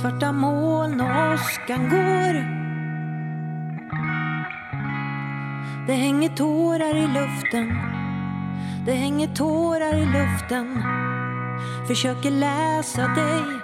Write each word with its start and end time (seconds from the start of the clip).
Svarta 0.00 0.32
moln 0.32 1.00
och 1.00 1.34
åskan 1.34 1.88
går. 1.90 2.34
Det 5.86 5.92
hänger 5.92 6.28
tårar 6.28 6.96
i 6.96 7.06
luften. 7.06 7.68
Det 8.86 8.92
hänger 8.92 9.34
tårar 9.34 9.94
i 9.96 10.06
luften. 10.06 10.82
Försöker 11.88 12.30
läsa 12.30 13.00
dig. 13.00 13.60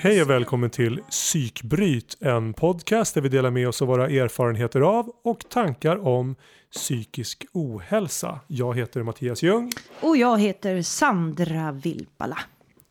Hej 0.00 0.22
och 0.22 0.30
välkommen 0.30 0.70
till 0.70 1.00
Psykbryt, 1.10 2.16
en 2.20 2.52
podcast 2.52 3.14
där 3.14 3.20
vi 3.20 3.28
delar 3.28 3.50
med 3.50 3.68
oss 3.68 3.82
av 3.82 3.88
våra 3.88 4.08
erfarenheter 4.08 4.80
av 4.80 5.12
och 5.24 5.48
tankar 5.50 6.06
om 6.06 6.36
psykisk 6.72 7.46
ohälsa. 7.52 8.40
Jag 8.46 8.76
heter 8.76 9.02
Mattias 9.02 9.42
Ljung. 9.42 9.72
Och 10.00 10.16
jag 10.16 10.40
heter 10.40 10.82
Sandra 10.82 11.72
Vilpala. 11.72 12.38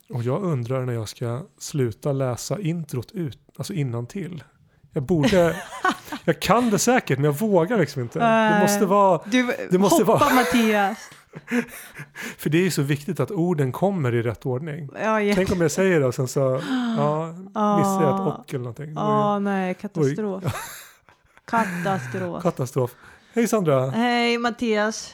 Och 0.09 0.23
jag 0.23 0.43
undrar 0.43 0.85
när 0.85 0.93
jag 0.93 1.09
ska 1.09 1.41
sluta 1.59 2.11
läsa 2.11 2.59
introt 2.59 3.11
ut, 3.11 3.39
alltså 3.57 3.73
innantill. 3.73 4.43
Jag 4.93 5.03
borde, 5.03 5.55
jag 6.25 6.39
kan 6.41 6.69
det 6.69 6.79
säkert 6.79 7.17
men 7.17 7.25
jag 7.25 7.33
vågar 7.39 7.77
liksom 7.77 8.01
inte. 8.01 8.19
Det 8.19 8.59
måste 8.61 8.85
vara, 8.85 9.21
Du, 9.25 9.55
Det 9.71 9.77
måste 9.77 10.03
hoppa 10.03 10.25
vara- 10.25 10.35
Mattias. 10.35 10.97
för 12.37 12.49
det 12.49 12.57
är 12.57 12.61
ju 12.63 12.71
så 12.71 12.81
viktigt 12.81 13.19
att 13.19 13.31
orden 13.31 13.71
kommer 13.71 14.15
i 14.15 14.21
rätt 14.21 14.45
ordning. 14.45 14.89
Ja, 15.03 15.21
jätte... 15.21 15.35
Tänk 15.35 15.51
om 15.51 15.61
jag 15.61 15.71
säger 15.71 15.99
det 15.99 16.05
och 16.05 16.15
sen 16.15 16.27
så, 16.27 16.61
ja, 16.97 17.31
missar 17.79 18.03
jag 18.03 18.15
ett 18.15 18.39
och 18.39 18.49
eller 18.53 18.59
någonting. 18.59 18.93
Ja, 18.95 19.39
nej, 19.39 19.73
katastrof. 19.73 20.43
Katastrof. 21.45 22.43
Katastrof. 22.43 22.95
Hej 23.33 23.47
Sandra! 23.47 23.89
Hej 23.89 24.37
Mattias. 24.37 25.13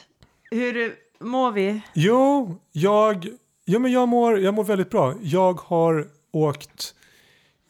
Hur 0.50 0.94
mår 1.20 1.52
vi? 1.52 1.82
Jo, 1.94 2.56
jag, 2.72 3.28
ja, 3.64 3.78
men 3.78 3.92
jag, 3.92 4.08
mår, 4.08 4.38
jag 4.38 4.54
mår 4.54 4.64
väldigt 4.64 4.90
bra. 4.90 5.14
Jag 5.22 5.60
har 5.60 6.06
åkt 6.32 6.94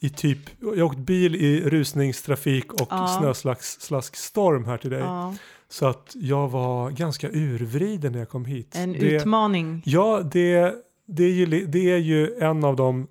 i 0.01 0.09
typ, 0.11 0.39
jag 0.61 0.77
har 0.77 0.83
åkt 0.83 0.99
bil 0.99 1.37
i 1.37 1.61
rusningstrafik 1.61 2.73
och 2.73 2.89
Ja. 2.91 3.09
snöslaskstorm 3.21 4.65
här 4.65 4.79
till 4.79 4.91
dig. 4.91 5.01
Ja, 5.01 5.35
Så 5.69 5.87
att 5.87 6.13
jag 6.15 6.49
var 6.49 6.91
ganska 6.91 7.29
urvriden 7.33 8.13
när 8.13 8.19
jag 8.19 8.29
kom 8.29 8.45
hit. 8.45 8.75
en 8.77 8.93
det, 8.93 8.99
utmaning. 8.99 9.83
Ja, 9.87 10.21
det, 10.33 10.75
det, 11.07 11.25
är 11.25 11.31
ju, 11.31 11.67
det 11.67 11.91
är 11.91 11.97
ju 11.99 12.35
en 12.39 12.65
av 12.65 12.77
de 12.77 13.09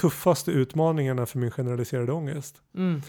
tuffaste 0.00 0.50
utmaningarna 0.50 1.26
för 1.26 1.38
min 1.38 1.50
generaliserade 1.50 2.12
ångest. 2.12 2.56
Mm. 2.76 3.02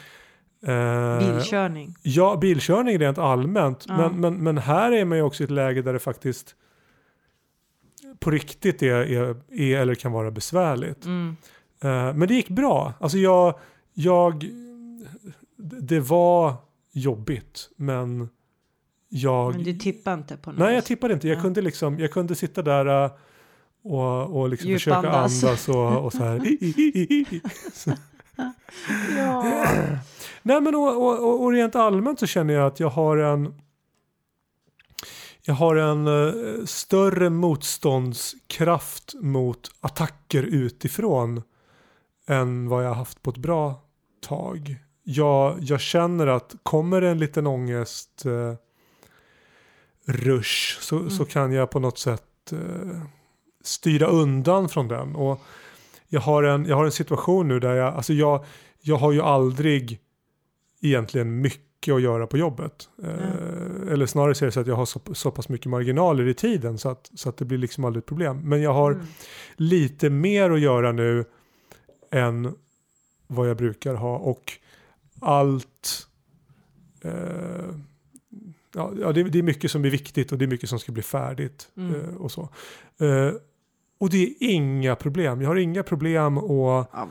Eh, 0.67 1.20
Bilkörning. 1.20 1.95
Ja, 2.02 2.38
bilkörning 2.42 3.00
rent 3.00 3.17
allmänt. 3.17 3.86
Ja. 3.88 3.98
Men, 3.98 4.20
men, 4.22 4.44
men 4.44 4.58
här 4.58 4.92
är 4.92 5.06
man 5.06 5.17
ju 5.17 5.23
också 5.23 5.44
i 5.44 5.45
ett 5.45 5.52
läge 5.52 5.82
där 5.82 5.94
det 5.94 6.00
faktiskt 6.00 6.56
på 8.19 8.31
riktigt 8.31 8.83
är, 8.83 8.95
är, 8.95 9.35
är 9.52 9.77
eller 9.77 9.95
kan 9.95 10.11
vara 10.11 10.31
besvärligt. 10.31 11.05
Mm. 11.05 11.35
Eh, 11.81 12.13
men 12.13 12.27
det 12.27 12.33
gick 12.33 12.49
bra. 12.49 12.94
Alltså 12.99 13.17
jag, 13.17 13.59
jag, 13.94 14.45
det 15.81 15.99
var 15.99 16.53
jobbigt 16.91 17.69
men 17.75 18.30
jag... 19.09 19.55
Men 19.55 19.63
du 19.63 19.73
tippar 19.73 20.13
inte 20.13 20.38
på 20.38 20.52
något 20.52 20.59
Nej, 20.59 20.75
jag 20.75 20.86
tippade 20.86 21.13
inte. 21.13 21.27
Jag, 21.27 21.38
Ja. 21.38 21.41
kunde, 21.41 21.61
liksom, 21.61 21.99
jag 21.99 22.11
kunde 22.11 22.36
sitta 22.36 22.61
där 22.61 23.03
eh, 23.05 23.11
och, 23.83 24.39
och 24.39 24.49
liksom 24.49 24.71
försöka 24.71 24.97
andas 24.97 25.69
och, 25.69 26.05
och 26.05 26.13
så 26.13 26.23
här. 26.23 26.41
Ja. 29.17 29.43
Nej 30.41 30.61
men 30.61 30.75
och, 30.75 31.05
och, 31.05 31.43
och 31.43 31.52
rent 31.52 31.75
allmänt 31.75 32.19
så 32.19 32.25
känner 32.27 32.53
jag 32.53 32.67
att 32.67 32.80
jag 32.80 32.89
har 32.89 33.17
en 33.17 33.61
jag 35.48 35.56
har 35.56 35.76
en 35.76 36.08
eh, 36.08 36.66
större 36.66 37.30
motståndskraft 37.30 39.14
mot 39.22 39.72
attacker 39.80 40.44
utifrån 40.44 41.42
än 42.28 42.70
vad 42.70 42.84
jag 42.84 42.90
har 42.90 42.96
haft 42.96 43.22
på 43.22 43.30
ett 43.30 43.38
bra 43.38 43.82
tag. 44.22 44.76
Jag, 45.04 45.58
jag 45.62 45.82
känner 45.82 46.28
att 46.28 46.56
kommer 46.64 47.02
det 47.02 47.10
en 47.10 47.20
liten 47.20 47.48
ångest 47.48 48.26
eh, 48.26 48.54
rush 50.05 50.80
så, 50.82 51.10
så 51.10 51.26
kan 51.26 51.52
jag 51.52 51.70
på 51.70 51.80
något 51.80 52.00
sätt 52.00 52.52
eh, 52.52 53.02
styra 53.64 54.08
undan 54.08 54.70
från 54.70 54.88
den. 54.88 55.16
Och 55.16 55.42
jag 56.08 56.22
har 56.22 56.44
en, 56.44 56.66
jag 56.66 56.76
har 56.76 56.86
en 56.86 56.92
situation 56.92 57.48
nu 57.48 57.60
där 57.60 57.76
jag, 57.76 57.94
alltså 57.94 58.14
jag, 58.14 58.45
jag 58.82 58.95
har 58.98 59.11
ju 59.11 59.22
aldrig 59.22 60.00
egentligen 60.82 61.42
mycket 61.42 61.66
att 61.94 62.02
göra 62.02 62.28
på 62.28 62.38
jobbet. 62.38 62.90
Eh, 63.04 63.92
eller 63.94 64.06
snarare 64.06 64.36
så 64.36 64.46
är 64.46 64.48
det 64.48 64.52
så 64.52 64.60
att 64.60 64.68
jag 64.68 64.76
har 64.76 64.86
så, 64.86 65.00
så 65.14 65.32
pass 65.32 65.50
mycket 65.50 65.70
marginaler 65.70 66.28
i 66.28 66.34
tiden 66.34 66.78
så 66.78 66.90
att, 66.90 67.12
så 67.16 67.30
att 67.30 67.38
det 67.38 67.46
blir 67.46 67.58
liksom 67.58 67.86
aldrig 67.86 68.02
ett 68.02 68.06
problem. 68.08 68.42
Men 68.50 68.62
jag 68.62 68.73
har 68.73 68.92
Mm. 68.92 69.06
lite 69.56 70.10
mer 70.10 70.52
att 70.52 70.60
göra 70.60 70.92
nu 70.92 71.26
än 72.12 72.56
vad 73.28 73.50
jag 73.50 73.58
brukar 73.58 73.94
ha 73.96 74.18
och 74.18 74.52
allt 75.20 76.08
eh, 77.02 77.12
ja, 78.76 79.12
det, 79.14 79.23
det 79.23 79.40
är 79.40 79.44
mycket 79.44 79.72
som 79.72 79.86
är 79.86 79.90
viktigt 79.90 80.32
och 80.32 80.38
det 80.38 80.46
är 80.46 80.50
mycket 80.50 80.70
som 80.70 80.80
ska 80.80 80.92
bli 80.92 81.04
färdigt 81.04 81.67
Mm. 81.78 81.96
eh, 81.96 82.16
och 82.16 82.32
så. 82.32 82.50
Eh, 83.00 83.32
och 83.98 84.10
det 84.10 84.23
är 84.23 84.36
inga 84.39 84.95
problem. 84.95 85.42
Jag 85.42 85.50
har 85.50 85.56
inga 85.56 85.83
problem 85.83 86.38
att 86.38 86.44
Ja. 86.94 87.08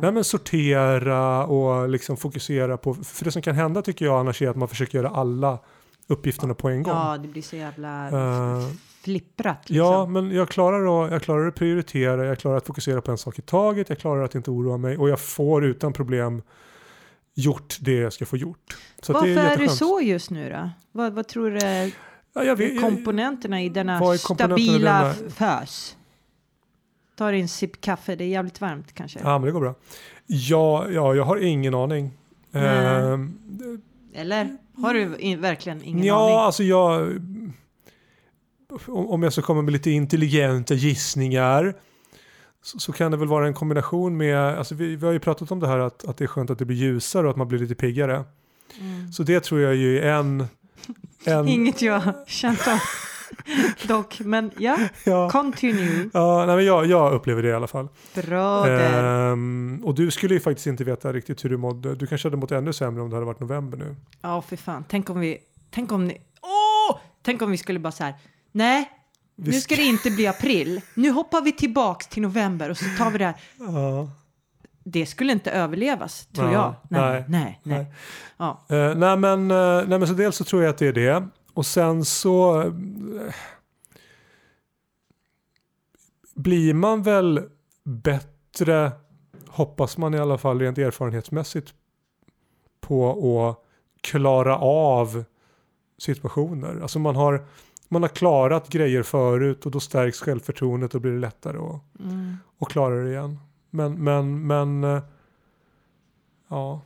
Nej, 0.00 0.12
men 0.12 0.24
sortera 0.24 1.46
och 1.46 1.88
liksom 1.88 2.16
fokusera 2.16 2.76
på, 2.76 2.94
för 2.94 3.24
det 3.24 3.30
som 3.32 3.42
kan 3.42 3.54
hända 3.54 3.82
tycker 3.82 4.04
jag 4.04 4.20
annars 4.20 4.42
är 4.42 4.48
att 4.48 4.56
man 4.56 4.68
försöker 4.68 4.98
göra 4.98 5.08
alla 5.10 5.58
uppgifterna 6.06 6.54
på 6.54 6.68
en 6.68 6.82
gång. 6.82 6.94
Ja, 6.94 7.18
det 7.22 7.28
blir 7.28 7.42
så 7.42 7.56
jävla 7.56 8.08
Eh, 8.08 8.66
flipprat 9.04 9.70
liksom. 9.70 9.76
Ja, 9.86 10.06
men 10.06 10.30
jag 10.30 10.48
klarar, 10.48 11.04
att, 11.06 11.12
jag 11.12 11.22
klarar 11.22 11.46
att 11.48 11.54
prioritera, 11.54 12.24
jag 12.26 12.38
klarar 12.38 12.56
att 12.56 12.66
fokusera 12.66 13.00
på 13.00 13.10
en 13.10 13.18
sak 13.18 13.38
i 13.38 13.42
taget, 13.42 13.88
jag 13.88 13.98
klarar 13.98 14.22
att 14.24 14.34
inte 14.34 14.50
oroa 14.50 14.76
mig 14.76 14.96
och 14.98 15.08
jag 15.08 15.20
får 15.20 15.64
utan 15.64 15.92
problem 15.92 16.42
gjort 17.34 17.76
det 17.80 17.92
jag 17.96 18.12
ska 18.12 18.26
få 18.26 18.36
gjort. 18.36 18.76
Så 19.02 19.12
Varför 19.12 19.28
är, 19.28 19.34
det 19.34 19.42
jätteskönt. 19.42 19.72
så 19.78 20.00
just 20.00 20.30
nu 20.30 20.50
då? 20.50 20.70
Vad, 20.92 21.12
vad 21.12 21.28
tror 21.28 21.50
du 21.50 21.58
är 21.58 21.90
Ja, 22.32 22.54
vet, 22.54 22.80
komponenterna 22.80 23.62
i 23.62 23.68
denna 23.68 23.92
är 23.94 23.98
komponenterna 23.98 24.56
stabila 24.56 25.02
denna- 25.02 25.30
fös? 25.60 25.95
Ta 27.16 27.30
dig 27.30 27.40
en 27.40 27.48
sipp 27.48 27.80
kaffe, 27.80 28.16
det 28.16 28.24
är 28.24 28.28
jävligt 28.28 28.60
varmt 28.60 28.92
kanske. 28.92 29.18
ja, 29.22 29.38
men 29.38 29.46
det 29.46 29.52
går 29.52 29.60
bra. 29.60 29.74
Ja, 30.26 30.86
ja 30.90 31.14
jag 31.14 31.24
har 31.24 31.36
ingen 31.36 31.74
aning. 31.74 32.10
Nej. 32.50 33.12
Ehm, 33.12 33.38
Eller? 34.14 34.56
Har 34.76 34.94
du 34.94 35.16
in, 35.16 35.40
verkligen 35.40 35.82
ingen 35.82 36.04
ja, 36.04 36.24
aning? 36.24 36.36
alltså 36.36 36.62
jag... 36.62 37.08
Om 38.86 39.08
om 39.08 39.22
jag 39.22 39.32
ska 39.32 39.42
komma 39.42 39.62
med 39.62 39.72
lite 39.72 39.90
intelligenta 39.90 40.74
gissningar 40.74 41.74
så, 42.62 42.78
så 42.78 42.92
kan 42.92 43.10
det 43.10 43.16
väl 43.16 43.28
vara 43.28 43.46
en 43.46 43.54
kombination 43.54 44.16
med, 44.16 44.38
alltså 44.38 44.74
vi, 44.74 44.96
vi 44.96 45.06
har 45.06 45.12
ju 45.12 45.18
pratat 45.18 45.50
om 45.50 45.60
det 45.60 45.66
här 45.66 45.78
att, 45.78 46.04
att 46.04 46.16
det 46.16 46.24
är 46.24 46.28
skönt 46.28 46.50
att 46.50 46.58
det 46.58 46.64
blir 46.64 46.76
ljusare 46.76 47.26
och 47.26 47.30
att 47.30 47.36
man 47.36 47.48
blir 47.48 47.58
lite 47.58 47.74
piggare. 47.74 48.24
Mm. 48.80 49.12
Så 49.12 49.22
det 49.22 49.40
tror 49.44 49.60
jag 49.60 49.74
ju 49.74 49.98
är 49.98 50.12
en... 50.12 50.46
en 51.24 51.48
Inget 51.48 51.82
jag 51.82 52.00
har 52.00 52.14
känt 52.26 52.68
av 52.68 52.78
dock, 53.88 54.20
men 54.20 54.50
ja, 54.58 54.78
ja, 55.04 55.30
continue. 55.30 56.10
ja 56.14 56.46
nej, 56.46 56.56
men 56.56 56.64
jag, 56.64 56.86
jag 56.86 57.12
upplever 57.12 57.42
det 57.42 57.48
i 57.48 57.52
alla 57.52 57.66
fall. 57.66 57.88
Bra 58.14 58.64
där. 58.66 59.32
Ehm, 59.32 59.80
och 59.84 59.94
du 59.94 60.10
skulle 60.10 60.34
ju 60.34 60.40
faktiskt 60.40 60.66
inte 60.66 60.84
veta 60.84 61.12
riktigt 61.12 61.44
hur 61.44 61.50
du 61.50 61.56
mådde. 61.56 61.94
Du 61.94 62.06
kanske 62.06 62.28
hade 62.28 62.36
mått 62.36 62.52
ännu 62.52 62.72
sämre 62.72 63.02
om 63.02 63.10
det 63.10 63.16
hade 63.16 63.26
varit 63.26 63.40
november 63.40 63.78
nu. 63.78 63.96
Ja, 64.20 64.42
för 64.42 64.56
fan. 64.56 64.84
Tänk 64.88 65.10
om 65.10 65.20
vi, 65.20 65.38
tänk 65.70 65.92
om 65.92 66.04
ni, 66.06 66.20
åh! 66.42 66.98
Tänk 67.22 67.42
om 67.42 67.50
vi 67.50 67.56
skulle 67.58 67.78
bara 67.78 67.92
så 67.92 68.04
här, 68.04 68.14
nej, 68.52 68.90
Vi 69.36 69.50
nu 69.50 69.60
ska 69.60 69.76
det 69.76 69.82
inte 69.82 70.10
bli 70.10 70.26
april. 70.26 70.80
Nu 70.94 71.10
hoppar 71.10 71.42
vi 71.42 71.52
tillbaks 71.52 72.06
till 72.06 72.22
november 72.22 72.70
och 72.70 72.76
så 72.78 72.84
tar 72.98 73.10
vi 73.10 73.18
det 73.18 73.24
här. 73.24 73.34
Ja. 73.58 74.10
Det 74.88 75.06
skulle 75.06 75.32
inte 75.32 75.50
överlevas, 75.50 76.26
tror 76.26 76.52
Ja, 76.52 76.52
jag. 76.52 77.00
Nej, 77.00 77.10
nej, 77.10 77.24
nej, 77.28 77.60
nej. 77.62 77.78
nej. 77.78 77.94
Ja. 78.36 78.76
Eh, 78.76 78.94
nej, 78.94 79.16
men, 79.16 79.50
eh, 79.50 79.56
nej 79.88 79.98
men 79.98 80.06
så 80.06 80.14
dels 80.14 80.36
så 80.36 80.44
tror 80.44 80.62
jag 80.62 80.70
att 80.70 80.78
det 80.78 80.86
är 80.86 80.92
det. 80.92 81.28
Och 81.56 81.66
sen 81.66 82.04
så 82.04 82.62
eh, 82.62 82.72
blir 86.34 86.74
man 86.74 87.02
väl 87.02 87.48
bättre, 87.84 88.92
hoppas 89.48 89.98
man 89.98 90.14
i 90.14 90.18
alla 90.18 90.38
fall 90.38 90.60
rent 90.60 90.78
erfarenhetsmässigt, 90.78 91.74
på 92.80 93.46
att 93.48 93.64
klara 94.00 94.58
av 94.58 95.24
situationer. 95.98 96.80
Alltså 96.82 96.98
man 96.98 97.16
har, 97.16 97.46
man 97.88 98.02
har 98.02 98.08
klarat 98.08 98.68
grejer 98.68 99.02
förut 99.02 99.66
och 99.66 99.72
då 99.72 99.80
stärks 99.80 100.20
självförtroendet 100.20 100.94
och 100.94 101.00
blir 101.00 101.12
det 101.12 101.18
lättare 101.20 101.58
att, 101.58 102.00
Mm. 102.00 102.36
klara 102.68 102.94
det 102.94 103.10
igen. 103.10 103.38
Men, 103.70 104.04
men, 104.04 104.46
men, 104.46 104.84
eh, 104.84 105.02
ja. 106.48 106.80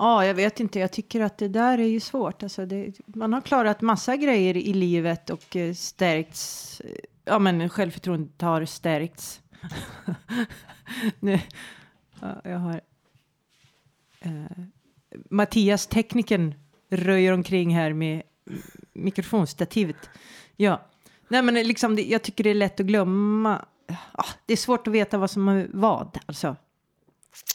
Ja, 0.00 0.26
jag 0.26 0.34
vet 0.34 0.60
inte. 0.60 0.78
Jag 0.78 0.92
tycker 0.92 1.20
att 1.20 1.38
det 1.38 1.48
där 1.48 1.78
är 1.78 1.86
ju 1.86 2.00
svårt. 2.00 2.42
Alltså 2.42 2.66
det, 2.66 2.92
man 3.06 3.32
har 3.32 3.40
klarat 3.40 3.80
massa 3.80 4.16
grejer 4.16 4.56
i 4.56 4.72
livet 4.72 5.30
och 5.30 5.56
eh, 5.56 5.74
stärkts. 5.74 6.80
Eh, 6.80 6.94
ja, 7.24 7.38
men 7.38 7.68
självförtroendet 7.68 8.42
har 8.42 8.64
stärkts. 8.64 9.40
nu, 11.20 11.40
ja, 12.20 12.40
jag 12.44 12.58
har... 12.58 12.80
Eh, 14.20 14.64
Mattias, 15.30 15.86
tekniken, 15.86 16.54
röjer 16.90 17.32
omkring 17.32 17.74
här 17.74 17.92
med 17.92 18.22
mikrofonstativet. 18.92 20.10
Ja, 20.56 20.80
nej 21.28 21.42
men 21.42 21.54
liksom, 21.54 21.96
det, 21.96 22.02
jag 22.02 22.22
tycker 22.22 22.44
det 22.44 22.50
är 22.50 22.54
lätt 22.54 22.80
att 22.80 22.86
glömma. 22.86 23.64
Ah, 24.12 24.28
det 24.46 24.52
är 24.52 24.56
svårt 24.56 24.86
att 24.86 24.94
veta 24.94 25.18
vad 25.18 25.30
som 25.30 25.48
är 25.48 25.68
vad, 25.72 26.18
alltså 26.26 26.56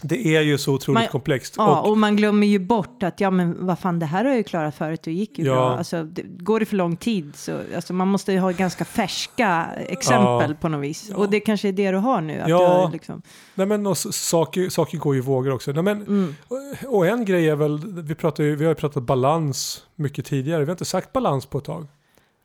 det 0.02 0.28
är 0.36 0.42
ju 0.42 0.58
så 0.58 0.74
otroligt 0.74 1.02
Man- 1.02 1.08
komplext. 1.08 1.54
Ja, 1.58 1.82
och, 1.82 1.90
och 1.90 1.98
man 1.98 2.16
glömmer 2.16 2.48
ju 2.48 2.60
bort 2.60 3.04
att 3.04 3.20
ja, 3.20 3.32
men 3.32 3.66
vad 3.66 3.80
fan, 3.80 4.00
det 4.00 4.06
här 4.06 4.24
har 4.24 4.32
jag 4.32 4.38
ju 4.38 4.44
klarat 4.44 4.76
förut, 4.76 5.02
det 5.04 5.12
gick 5.12 5.40
ju 5.40 5.46
Ja. 5.46 5.54
bra. 5.54 5.78
Alltså, 5.78 6.04
det, 6.04 6.22
går 6.22 6.60
det 6.60 6.66
för 6.66 6.76
lång 6.76 6.96
tid 6.98 7.36
så, 7.36 7.60
alltså, 7.76 7.94
man 7.94 8.08
måste 8.08 8.32
ju 8.34 8.40
ha 8.40 8.52
ganska 8.52 8.86
färska 8.86 9.66
exempel 9.88 10.50
Ja. 10.50 10.56
på 10.62 10.70
något 10.70 10.84
vis. 10.84 11.08
Ja. 11.12 11.18
Och 11.18 11.30
det 11.30 11.40
kanske 11.40 11.68
är 11.68 11.72
det 11.72 11.92
du 11.92 11.98
har 11.98 12.22
nu. 12.22 12.40
Att 12.42 12.50
Ja. 12.50 12.86
du 12.88 12.92
liksom, 12.94 13.22
nej 13.56 13.68
men, 13.68 13.88
och 13.88 13.98
saker, 13.98 14.70
saker 14.70 14.98
går 14.98 15.14
ju 15.16 15.22
i 15.22 15.24
vågor 15.24 15.54
också. 15.54 15.72
Nej, 15.72 15.84
men, 15.84 16.02
mm. 16.02 16.36
och, 16.48 16.96
och 16.98 17.08
en 17.08 17.26
grej 17.26 17.50
är 17.50 17.56
väl, 17.56 18.02
vi, 18.04 18.16
pratar 18.16 18.44
ju, 18.44 18.56
vi 18.56 18.66
har 18.66 18.72
ju 18.72 18.76
pratat 18.76 19.04
balans 19.04 19.84
mycket 19.96 20.26
tidigare. 20.26 20.60
Vi 20.60 20.66
har 20.66 20.72
inte 20.72 20.86
sagt 20.86 21.14
balans 21.14 21.46
på 21.46 21.58
ett 21.58 21.64
tag. 21.64 21.88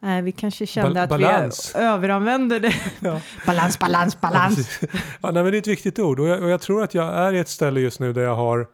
Nej, 0.02 0.22
vi 0.22 0.32
kanske 0.32 0.66
kände 0.66 1.00
Bal- 1.00 1.02
att 1.02 1.08
balans. 1.10 1.72
vi 1.76 1.80
överanvände 1.80 2.58
det. 2.58 2.74
Ja. 3.00 3.20
balans, 3.46 3.78
balans, 3.80 4.20
balans. 4.20 4.78
Ja, 4.82 4.88
ja, 5.22 5.30
nej, 5.30 5.42
men 5.42 5.52
det 5.52 5.56
är 5.58 5.60
ett 5.60 5.66
viktigt 5.66 5.98
ord 5.98 6.20
och 6.20 6.28
jag, 6.28 6.42
och 6.42 6.50
jag 6.50 6.60
tror 6.60 6.82
att 6.82 6.94
jag 6.94 7.14
är 7.14 7.32
i 7.32 7.38
ett 7.38 7.48
ställe 7.48 7.80
just 7.80 8.00
nu 8.00 8.12
där 8.12 8.22
jag 8.22 8.36
har 8.36 8.66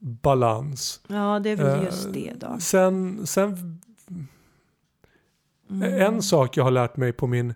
balans. 0.00 1.00
Ja, 1.08 1.40
det 1.44 1.50
är 1.50 1.56
väl 1.56 1.78
Eh, 1.78 1.84
just 1.84 2.12
det 2.12 2.32
då. 2.40 2.56
Sen, 2.60 3.26
sen 3.26 3.80
Mm. 5.70 6.00
en 6.02 6.22
sak 6.22 6.56
jag 6.56 6.64
har 6.64 6.70
lärt 6.70 6.96
mig 6.96 7.12
på 7.12 7.26
min 7.26 7.54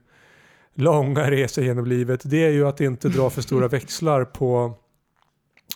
långa 0.74 1.30
resa 1.30 1.60
genom 1.60 1.86
livet 1.86 2.20
det 2.24 2.44
är 2.44 2.50
ju 2.50 2.68
att 2.68 2.80
inte 2.80 3.08
dra 3.08 3.30
för 3.30 3.42
stora 3.42 3.68
växlar 3.78 4.24
på 4.24 4.74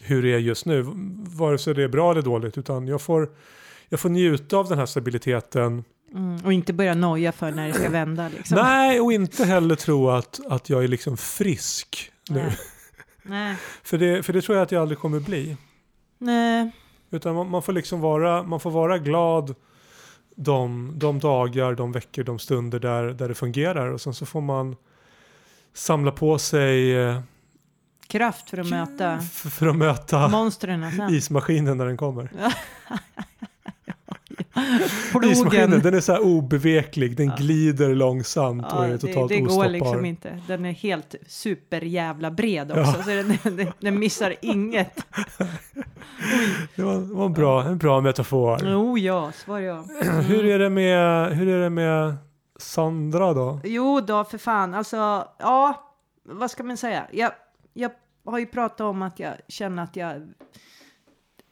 hur 0.03 0.23
det 0.23 0.35
är 0.35 0.39
just 0.39 0.67
nu. 0.67 0.85
Vare 1.37 1.59
sig 1.59 1.75
det 1.75 1.83
är 1.83 1.89
bra 1.89 2.11
eller 2.11 2.23
dåligt 2.23 2.59
utan 2.59 2.89
jag 2.89 3.01
får, 3.03 3.31
jag 3.89 4.01
får 4.01 4.09
njuta 4.09 4.57
av 4.57 4.69
den 4.69 4.79
här 4.79 4.87
stabiliteten. 4.87 5.85
Mm. 6.17 6.45
Och 6.45 6.53
inte 6.53 6.73
börja 6.73 6.95
noja 6.95 7.33
för 7.33 7.51
när 7.51 7.69
det 7.69 7.75
ska 7.75 7.89
vända. 7.89 8.29
Liksom. 8.29 8.59
Nej, 8.59 9.01
och 9.01 9.13
inte 9.13 9.45
heller 9.45 9.75
tro 9.75 10.11
att, 10.11 10.41
att 10.49 10.71
jag 10.71 10.85
är 10.85 10.89
liksom 10.89 11.17
frisk 11.17 12.13
nu. 12.29 12.43
Nej. 12.43 12.59
Nej. 13.23 13.57
För, 13.83 13.99
det, 13.99 14.23
för 14.23 14.33
det 14.33 14.43
tror 14.43 14.57
jag 14.57 14.63
att 14.63 14.73
jag 14.73 14.83
aldrig 14.83 14.99
kommer 14.99 15.21
bli. 15.21 15.57
Nej. 16.19 16.71
Utan 17.11 17.35
man, 17.35 17.51
man 17.51 17.63
får 17.63 17.73
liksom 17.73 18.01
vara, 18.01 18.43
man 18.43 18.61
får 18.61 18.71
vara 18.71 18.99
glad 18.99 19.55
de, 20.37 20.93
de 20.99 21.19
dagar, 21.19 21.75
de 21.75 21.93
veckor, 21.93 22.25
de 22.25 22.39
stunder 22.39 22.79
där, 22.79 23.05
där 23.05 23.29
det 23.29 23.35
fungerar. 23.35 23.91
Och 23.91 24.01
sen 24.01 24.15
så 24.15 24.27
får 24.27 24.41
man 24.41 24.77
samla 25.75 26.13
på 26.13 26.39
sig 26.39 26.95
Kraft 28.09 28.51
för 28.51 28.59
att 28.59 28.69
möta 28.69 29.19
för 29.21 29.67
att 29.67 29.77
möta 29.77 30.29
monstren 30.29 30.93
sen. 30.93 31.15
ismaskinen 31.15 31.79
när 31.79 31.87
den 31.87 31.97
kommer. 31.97 32.31
Ismaskinen, 35.31 35.81
den 35.81 35.95
är 35.95 36.01
så 36.01 36.13
här 36.13 36.21
obeveklig, 36.25 37.17
den 37.17 37.27
Ja. 37.27 37.35
glider 37.39 37.95
långsamt 37.95 38.67
och 38.73 38.79
Ja, 38.79 38.85
är 38.85 38.89
det, 38.93 38.99
totalt 38.99 39.29
det 39.29 39.41
går 39.41 39.69
liksom 39.69 40.05
inte. 40.05 40.43
Den 40.49 40.65
är 40.65 40.73
helt 40.73 41.15
superjävla 41.27 42.31
bred 42.31 42.71
också. 42.71 42.95
Ja. 42.97 43.03
Så 43.03 43.11
den, 43.11 43.57
den, 43.57 43.73
den 43.81 43.99
missar 43.99 44.35
inget. 44.43 45.07
Det 46.77 46.83
var, 46.83 46.95
det 46.95 47.15
var 47.15 47.27
en, 47.27 47.33
bra, 47.33 47.63
en 47.65 47.79
bra 47.79 48.01
metafor. 48.01 48.61
Jo, 48.65 48.99
ja, 48.99 49.33
svar 49.33 49.61
ja. 49.61 49.85
Hur, 50.29 50.45
är 50.45 50.59
det 50.59 50.71
med, 50.71 51.29
hur 51.37 51.49
är 51.49 51.61
det 51.63 51.71
med 51.71 52.17
Sandra 52.59 53.35
då? 53.35 53.61
Jo 53.65 54.01
då, 54.01 54.25
för 54.25 54.39
fan. 54.39 54.75
Alltså, 54.75 54.97
ja, 55.39 55.93
vad 56.25 56.51
ska 56.51 56.63
man 56.65 56.77
säga? 56.77 57.07
Jag, 57.13 57.31
jag 57.75 57.91
har 58.25 58.39
ju 58.39 58.47
pratat 58.47 58.81
om 58.81 59.03
att 59.03 59.19
jag 59.19 59.33
känner 59.49 59.83
att 59.83 59.97
jag, 59.97 60.23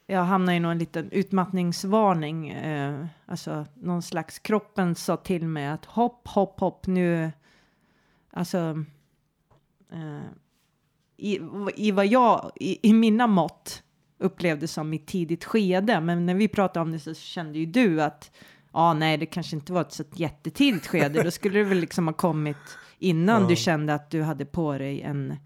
jag 0.06 0.25
hamnar 0.25 0.53
i 0.53 0.61
någon 0.61 0.79
liten 0.79 1.11
utmattningsvarning. 1.11 2.49
Eh, 2.49 3.06
alltså 3.27 3.67
någon 3.75 4.03
slags, 4.03 4.39
kroppen 4.39 4.95
sa 4.95 5.17
till 5.17 5.49
mig 5.49 5.67
att 5.67 5.85
hopp, 5.85 6.29
hopp, 6.29 6.61
hopp, 6.61 6.87
nu, 6.87 7.33
alltså, 8.31 8.85
eh, 9.93 10.21
i, 11.17 11.41
i 11.77 11.91
vad 11.91 12.06
jag, 12.06 12.51
i, 12.56 12.89
i 12.89 12.93
mina 12.93 13.27
mått 13.27 13.83
upplevde 14.19 14.69
som 14.69 14.95
i 14.95 14.99
tidigt 14.99 15.45
skede, 15.45 16.01
men 16.01 16.27
när 16.27 16.35
vi 16.35 16.49
pratade 16.49 16.83
om 16.83 16.93
det 16.93 16.99
så 16.99 17.15
kände 17.15 17.59
ju 17.59 17.67
du 17.67 18.03
att 18.03 18.31
ja, 18.73 18.95
nej, 18.95 19.17
det 19.17 19.27
kanske 19.27 19.56
inte 19.56 19.73
var 19.73 19.81
ett 19.81 19.93
så 19.93 20.05
jättetidigt 20.15 20.87
skede. 20.87 21.23
Då 21.23 21.31
skulle 21.31 21.59
det 21.59 21.65
väl 21.65 21.79
liksom 21.79 22.06
ha 22.06 22.15
kommit 22.15 22.56
innan 22.99 23.43
Ja. 23.43 23.49
du 23.49 23.56
kände 23.56 23.95
att 23.95 24.11
du 24.11 24.23
hade 24.23 24.45
på 24.45 24.79
dig 24.79 25.03
en 25.03 25.37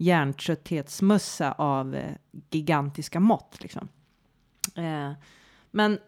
hjärntrötthetsmössa 0.00 1.52
av 1.52 1.94
eh, 1.94 2.12
gigantiska 2.50 3.20
mått. 3.20 3.56
Liksom. 3.60 3.88
Eh, 4.76 5.12
men 5.70 5.98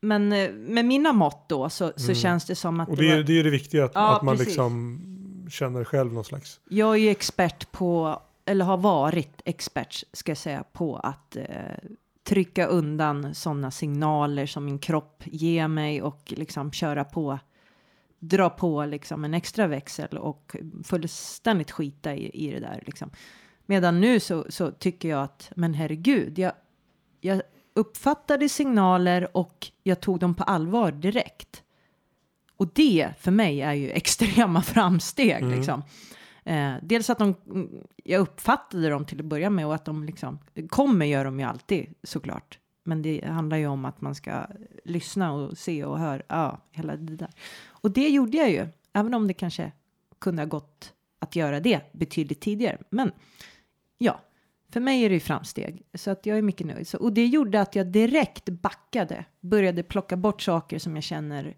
men 0.00 0.32
eh, 0.32 0.52
med 0.52 0.84
mina 0.84 1.12
mått 1.12 1.48
då 1.48 1.70
så, 1.70 1.92
så 1.96 2.04
Mm. 2.04 2.14
känns 2.14 2.44
det 2.44 2.54
som 2.54 2.80
att 2.80 2.88
Och 2.88 2.96
det 2.96 3.02
det 3.02 3.10
är, 3.12 3.16
var, 3.16 3.22
det 3.22 3.38
är 3.38 3.44
det 3.44 3.50
viktiga, 3.50 3.84
att, 3.84 3.92
Ja, 3.94 4.16
att 4.16 4.22
man 4.22 4.34
precis. 4.36 4.46
liksom 4.48 5.00
känner 5.50 5.84
själv 5.84 6.12
någon 6.12 6.24
slags... 6.24 6.60
jag 6.68 6.90
är 6.94 6.98
ju 6.98 7.08
expert 7.08 7.72
på, 7.72 8.20
eller 8.44 8.64
har 8.64 8.76
varit 8.76 9.42
expert 9.44 10.04
ska 10.12 10.30
jag 10.30 10.38
säga, 10.38 10.64
på 10.72 10.96
att 10.96 11.36
eh, 11.36 11.44
trycka 12.24 12.66
undan 12.66 13.34
sådana 13.34 13.70
signaler 13.70 14.46
som 14.46 14.64
min 14.64 14.78
kropp 14.78 15.22
ger 15.24 15.68
mig 15.68 16.02
och 16.02 16.32
liksom 16.36 16.72
köra 16.72 17.04
på, 17.04 17.38
dra 18.22 18.50
på 18.50 18.84
liksom 18.84 19.24
en 19.24 19.34
extra 19.34 19.66
växel 19.66 20.18
och 20.18 20.56
fullständigt 20.84 21.70
skita 21.70 22.14
i, 22.14 22.46
i 22.46 22.50
det 22.50 22.60
där 22.60 22.82
liksom. 22.86 23.10
Medan 23.66 24.00
nu 24.00 24.20
så, 24.20 24.46
så 24.48 24.70
tycker 24.70 25.08
jag 25.08 25.22
att, 25.22 25.52
men 25.56 25.74
herregud, 25.74 26.38
jag, 26.38 26.52
jag 27.20 27.42
uppfattade 27.74 28.48
signaler 28.48 29.36
och 29.36 29.70
jag 29.82 30.00
tog 30.00 30.18
dem 30.18 30.34
på 30.34 30.42
allvar 30.42 30.92
direkt. 30.92 31.62
Och 32.56 32.68
det 32.74 33.08
för 33.18 33.30
mig 33.30 33.62
är 33.62 33.72
ju 33.72 33.90
extrema 33.94 34.62
framsteg 34.62 35.42
Mm. 35.42 35.56
liksom. 35.56 35.82
Eh, 36.44 36.74
dels 36.82 37.10
att 37.10 37.18
de, 37.18 37.34
jag 38.04 38.20
uppfattade 38.20 38.88
dem 38.88 39.04
till 39.04 39.20
att 39.20 39.26
börja 39.26 39.50
med 39.50 39.66
och 39.66 39.74
att 39.74 39.84
de 39.84 40.04
liksom, 40.04 40.38
kommer 40.68 41.06
gör 41.06 41.24
de 41.24 41.40
ju 41.40 41.46
alltid 41.46 41.94
såklart. 42.02 42.58
Men 42.84 43.02
det 43.02 43.24
handlar 43.26 43.56
ju 43.56 43.66
om 43.66 43.84
att 43.84 44.00
man 44.00 44.14
ska 44.14 44.46
lyssna 44.84 45.32
och 45.32 45.58
se 45.58 45.84
och 45.84 45.98
höra, 45.98 46.22
ja, 46.28 46.60
hela 46.70 46.96
det 46.96 47.16
där. 47.16 47.30
Och 47.68 47.90
det 47.90 48.08
gjorde 48.08 48.36
jag 48.36 48.50
ju, 48.50 48.66
även 48.92 49.14
om 49.14 49.28
det 49.28 49.34
kanske 49.34 49.72
kunde 50.18 50.42
ha 50.42 50.46
gått 50.46 50.92
att 51.18 51.36
göra 51.36 51.60
det 51.60 51.92
betydligt 51.92 52.40
tidigare. 52.40 52.78
Men 52.90 53.12
ja, 53.98 54.20
för 54.72 54.80
mig 54.80 55.04
är 55.04 55.08
det 55.08 55.14
ju 55.14 55.20
framsteg, 55.20 55.82
så 55.94 56.10
att 56.10 56.26
jag 56.26 56.38
är 56.38 56.42
mycket 56.42 56.66
nöjd. 56.66 56.88
Så, 56.88 56.98
och 56.98 57.12
det 57.12 57.26
gjorde 57.26 57.60
att 57.60 57.74
jag 57.74 57.86
direkt 57.86 58.48
backade, 58.48 59.24
började 59.40 59.82
plocka 59.82 60.16
bort 60.16 60.42
saker 60.42 60.78
som 60.78 60.94
jag 60.94 61.04
känner, 61.04 61.56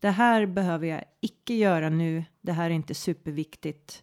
det 0.00 0.10
här 0.10 0.46
behöver 0.46 0.86
jag 0.86 1.04
icke 1.20 1.54
göra 1.54 1.88
nu, 1.88 2.24
det 2.40 2.52
här 2.52 2.70
är 2.70 2.74
inte 2.74 2.94
superviktigt. 2.94 4.02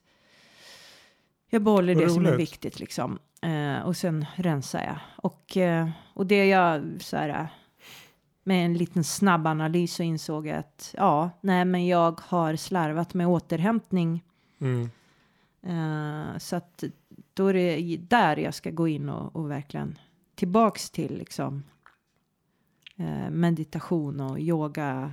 Jag 1.50 1.63
behåller 1.63 1.95
det 1.95 2.09
som 2.09 2.25
är 2.25 2.38
viktigt 2.38 2.79
liksom. 2.79 3.19
Eh, 3.41 3.79
och 3.81 3.98
sen 3.98 4.25
rensar 4.36 4.84
jag. 4.84 4.98
Och, 5.15 5.57
eh, 5.57 5.89
och 6.13 6.27
det 6.27 6.46
jag 6.46 7.01
så 7.01 7.17
här, 7.17 7.48
med 8.43 8.65
en 8.65 8.74
liten 8.74 9.03
snabb 9.03 9.48
analys 9.48 9.93
så 9.93 10.03
insåg 10.03 10.50
att 10.50 10.95
ja, 10.98 11.29
nej, 11.41 11.65
men 11.65 11.88
jag 11.88 12.21
har 12.24 12.55
slarvat 12.55 13.13
med 13.13 13.27
återhämtning. 13.27 14.24
Mm. 14.60 14.89
Eh, 15.62 16.38
så 16.38 16.55
att 16.55 16.83
då 17.33 17.48
är 17.48 17.53
det 17.53 17.98
där 17.98 18.38
jag 18.38 18.53
ska 18.53 18.71
gå 18.71 18.88
in 18.88 19.10
och, 19.10 19.36
och 19.36 19.51
verkligen 19.51 19.98
tillbaks 20.36 20.89
till 20.89 21.17
liksom 21.17 21.63
eh, 22.95 23.29
meditation 23.29 24.19
och 24.19 24.39
yoga 24.39 25.12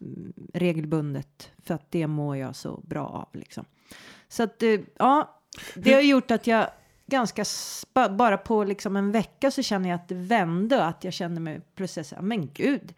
mm, 0.00 0.32
regelbundet 0.54 1.50
för 1.62 1.74
att 1.74 1.90
det 1.90 2.06
mår 2.06 2.36
jag 2.36 2.56
så 2.56 2.80
bra 2.84 3.06
av 3.06 3.28
liksom. 3.32 3.64
Så 4.28 4.42
att 4.42 4.62
eh, 4.62 4.80
ja, 4.98 5.40
det 5.74 5.92
har 5.92 6.00
gjort 6.00 6.30
att 6.30 6.46
jag 6.46 6.68
ganska 7.10 7.44
bara 8.10 8.38
på 8.38 8.64
liksom 8.64 8.96
en 8.96 9.12
vecka 9.12 9.50
så 9.50 9.62
känner 9.62 9.88
jag 9.88 9.96
att 9.96 10.08
det 10.08 10.14
vände 10.14 10.76
och 10.76 10.86
att 10.86 11.04
jag 11.04 11.12
känner 11.12 11.40
mig 11.40 11.60
plötsligt 11.74 12.06
så 12.06 12.14
här, 12.14 12.22
men 12.22 12.50
gud. 12.54 12.94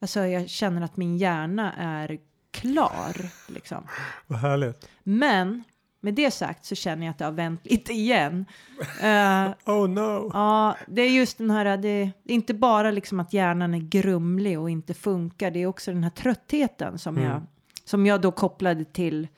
Alltså 0.00 0.20
jag 0.20 0.48
känner 0.48 0.82
att 0.82 0.96
min 0.96 1.16
hjärna 1.18 1.72
är 1.72 2.18
klar 2.50 3.30
liksom. 3.48 3.84
Vad 4.26 4.38
härligt. 4.38 4.88
Men 5.02 5.64
med 6.00 6.14
det 6.14 6.30
sagt 6.30 6.64
så 6.64 6.74
känner 6.74 7.06
jag 7.06 7.10
att 7.10 7.18
det 7.18 7.24
har 7.24 7.32
vänt 7.32 7.60
lite 7.66 7.92
igen. 7.92 8.44
Eh, 9.02 9.50
Oh 9.66 9.88
no. 9.88 10.30
ja, 10.32 10.76
det 10.86 11.02
är 11.02 11.10
just 11.10 11.38
den 11.38 11.50
här, 11.50 11.76
det 11.76 11.88
är 11.88 12.12
inte 12.24 12.54
bara 12.54 12.90
liksom 12.90 13.20
att 13.20 13.32
hjärnan 13.32 13.74
är 13.74 13.78
grumlig 13.78 14.60
och 14.60 14.70
inte 14.70 14.94
funkar, 14.94 15.50
det 15.50 15.62
är 15.62 15.66
också 15.66 15.92
den 15.92 16.02
här 16.04 16.10
tröttheten 16.10 16.98
som, 16.98 17.16
Mm. 17.18 17.30
jag, 17.30 17.42
som 17.84 18.06
jag 18.06 18.20
då 18.20 18.32
kopplade 18.32 18.84
till 18.84 19.28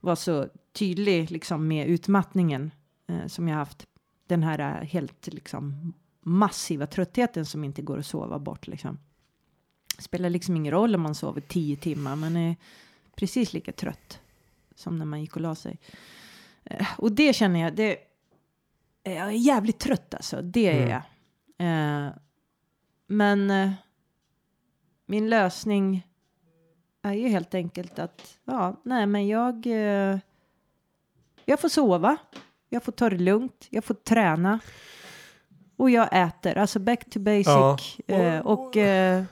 var 0.00 0.14
så 0.16 0.46
tydlig 0.72 1.30
liksom 1.30 1.68
med 1.68 1.86
utmattningen 1.88 2.70
eh, 3.06 3.26
som 3.26 3.48
jag 3.48 3.56
haft. 3.56 3.86
Den 4.26 4.42
här 4.42 4.58
eh, 4.58 4.86
helt 4.88 5.26
liksom 5.26 5.92
massiva 6.20 6.86
tröttheten 6.86 7.46
som 7.46 7.64
inte 7.64 7.82
går 7.82 7.98
att 7.98 8.06
sova 8.06 8.38
bort 8.38 8.66
liksom. 8.66 8.98
Spelar 9.98 10.30
liksom 10.30 10.56
ingen 10.56 10.70
roll 10.72 10.94
om 10.94 11.00
man 11.02 11.14
sover 11.14 11.40
tio 11.40 11.76
timmar, 11.76 12.16
man 12.16 12.36
är 12.36 12.56
precis 13.16 13.52
lika 13.52 13.72
trött 13.72 14.20
som 14.74 14.98
när 14.98 15.04
man 15.04 15.20
gick 15.20 15.36
och 15.36 15.42
la 15.42 15.54
sig. 15.54 15.78
Eh, 16.64 16.86
och 16.98 17.12
det 17.12 17.32
känner 17.36 17.60
jag, 17.60 17.76
det, 17.76 17.96
eh, 19.02 19.14
jag 19.14 19.26
är 19.26 19.30
jävligt 19.30 19.78
trött 19.78 20.14
alltså, 20.14 20.42
det 20.42 20.66
är 20.68 20.82
Mm. 20.82 20.88
jag. 20.88 22.06
Eh, 22.06 22.12
men 23.06 23.50
eh, 23.50 23.72
min 25.06 25.30
lösning 25.30 26.06
är 27.02 27.12
ju 27.12 27.28
helt 27.28 27.54
enkelt 27.54 27.98
att, 27.98 28.38
ja, 28.44 28.80
nej 28.82 29.06
men 29.06 29.26
jag, 29.26 29.66
eh, 29.66 30.18
jag 31.44 31.60
får 31.60 31.68
sova. 31.68 32.16
Jag 32.76 32.82
får 32.84 32.92
ta 32.92 33.10
det 33.10 33.16
lugnt. 33.18 33.66
Jag 33.70 33.84
får 33.84 33.94
träna. 33.94 34.58
Och 35.76 35.90
jag 35.90 36.08
äter. 36.12 36.58
Alltså 36.58 36.78
back 36.78 37.10
to 37.10 37.18
basic. 37.20 37.46
Ja, 37.46 37.78
och- 38.06 38.14
eh, 38.14 38.40
och 38.46 38.76
eh, 38.76 39.24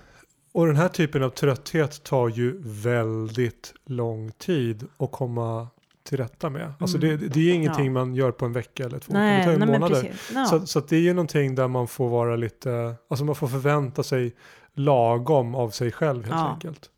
Och 0.52 0.66
den 0.66 0.76
här 0.76 0.88
typen 0.88 1.22
av 1.22 1.30
trötthet 1.30 2.02
tar 2.04 2.28
ju 2.28 2.60
väldigt 2.62 3.74
lång 3.86 4.32
tid 4.32 4.86
att 4.96 5.12
komma 5.12 5.68
till 6.04 6.18
rätta 6.18 6.50
med. 6.50 6.72
Alltså 6.80 6.98
det, 6.98 7.16
det 7.16 7.40
är 7.50 7.54
ingenting 7.54 7.86
Mm. 7.86 7.96
Ja. 7.96 8.04
man 8.04 8.14
gör 8.14 8.30
på 8.32 8.44
en 8.44 8.52
vecka 8.52 8.84
eller 8.84 8.98
två. 8.98 9.12
utan 9.12 9.20
det 9.20 9.26
nej, 9.26 9.44
tar 9.44 9.52
ju 9.52 9.58
nej 9.58 9.68
månader. 9.68 10.12
Ja. 10.34 10.44
Så, 10.44 10.66
så 10.66 10.80
det 10.80 10.96
är 10.96 11.00
ju 11.00 11.14
någonting 11.14 11.54
där 11.54 11.68
man 11.68 11.88
får 11.88 12.08
vara 12.08 12.36
lite, 12.36 12.94
alltså 13.10 13.24
man 13.24 13.34
får 13.34 13.46
förvänta 13.48 14.02
sig 14.02 14.34
lagom 14.74 15.54
av 15.54 15.70
sig 15.70 15.92
själv 15.92 16.22
helt 16.24 16.34
Ja. 16.36 16.48
enkelt. 16.52 16.90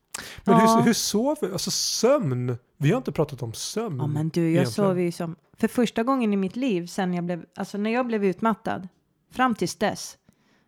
Men 0.44 0.54
Ja. 0.58 0.76
hur, 0.76 0.82
hur 0.84 0.92
sover, 0.92 1.52
alltså 1.52 1.70
sömn, 1.70 2.58
vi 2.76 2.90
har 2.90 2.96
inte 2.96 3.12
pratat 3.12 3.42
om 3.42 3.52
sömn. 3.52 3.98
Ja 4.00 4.06
men 4.06 4.28
du, 4.28 4.40
jag 4.40 4.48
egentligen. 4.50 4.72
sov 4.90 5.00
ju 5.00 5.12
som, 5.12 5.36
för 5.58 5.68
första 5.68 6.02
gången 6.02 6.32
i 6.32 6.36
mitt 6.36 6.56
liv 6.56 6.86
sen 6.86 7.14
jag 7.14 7.24
blev, 7.24 7.44
alltså 7.54 7.78
när 7.78 7.90
jag 7.90 8.06
blev 8.06 8.24
utmattad, 8.24 8.88
fram 9.32 9.54
tills 9.54 9.76
dess, 9.76 10.16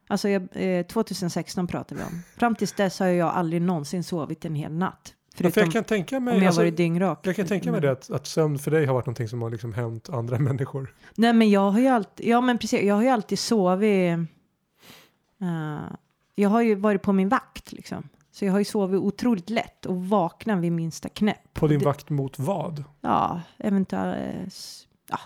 alltså 0.08 0.28
jag, 0.28 0.48
eh, 0.52 0.86
2016 0.86 1.66
pratar 1.66 1.96
vi 1.96 2.02
om, 2.02 2.22
fram 2.38 2.54
tills 2.54 2.72
dess 2.72 3.00
har 3.00 3.06
jag 3.06 3.28
aldrig 3.28 3.62
någonsin 3.62 4.04
sovit 4.04 4.44
en 4.44 4.54
hel 4.54 4.72
natt. 4.72 5.14
Ja, 5.14 5.36
för 5.36 5.50
Förutom 5.50 5.62
jag 5.62 5.72
kan 5.72 5.84
tänka 5.84 6.20
mig, 6.20 6.34
om 6.34 6.38
jag 6.40 6.46
alltså, 6.46 6.60
varit 6.60 6.76
dyngrak. 6.76 7.20
jag 7.26 7.36
kan 7.36 7.46
tänka 7.46 7.72
mig 7.72 7.80
det 7.80 7.90
att, 7.92 8.10
att 8.10 8.26
sömn 8.26 8.58
för 8.58 8.70
dig 8.70 8.86
har 8.86 8.94
varit 8.94 9.06
någonting 9.06 9.28
som 9.28 9.42
har 9.42 9.50
liksom 9.50 9.72
hänt 9.72 10.08
andra 10.08 10.38
människor. 10.48 10.94
Nej 11.16 11.32
men 11.32 11.50
jag 11.50 11.70
har 11.70 11.80
ju 11.80 11.86
alltid, 11.86 12.26
ja 12.26 12.40
men 12.40 12.58
precis, 12.58 12.82
jag 12.82 12.94
har 12.94 13.02
ju 13.02 13.08
alltid 13.08 13.38
sovit, 13.38 14.18
eh, 15.40 15.92
jag 16.34 16.48
har 16.48 16.62
ju 16.62 16.74
varit 16.74 17.02
på 17.02 17.12
min 17.12 17.28
vakt 17.28 17.72
liksom. 17.72 18.08
Så 18.38 18.44
jag 18.44 18.52
har 18.52 18.58
ju 18.58 18.64
sovit 18.64 19.00
otroligt 19.00 19.50
lätt 19.50 19.86
och 19.86 20.04
vakna 20.08 20.56
vid 20.56 20.72
minsta 20.72 21.08
knäpp. 21.08 21.54
På 21.54 21.66
din 21.68 21.78
det- 21.78 21.84
vakt 21.84 22.10
mot 22.10 22.38
vad? 22.38 22.84
Ja, 23.00 23.40
eventuellt. 23.58 24.86
Ja, 25.10 25.18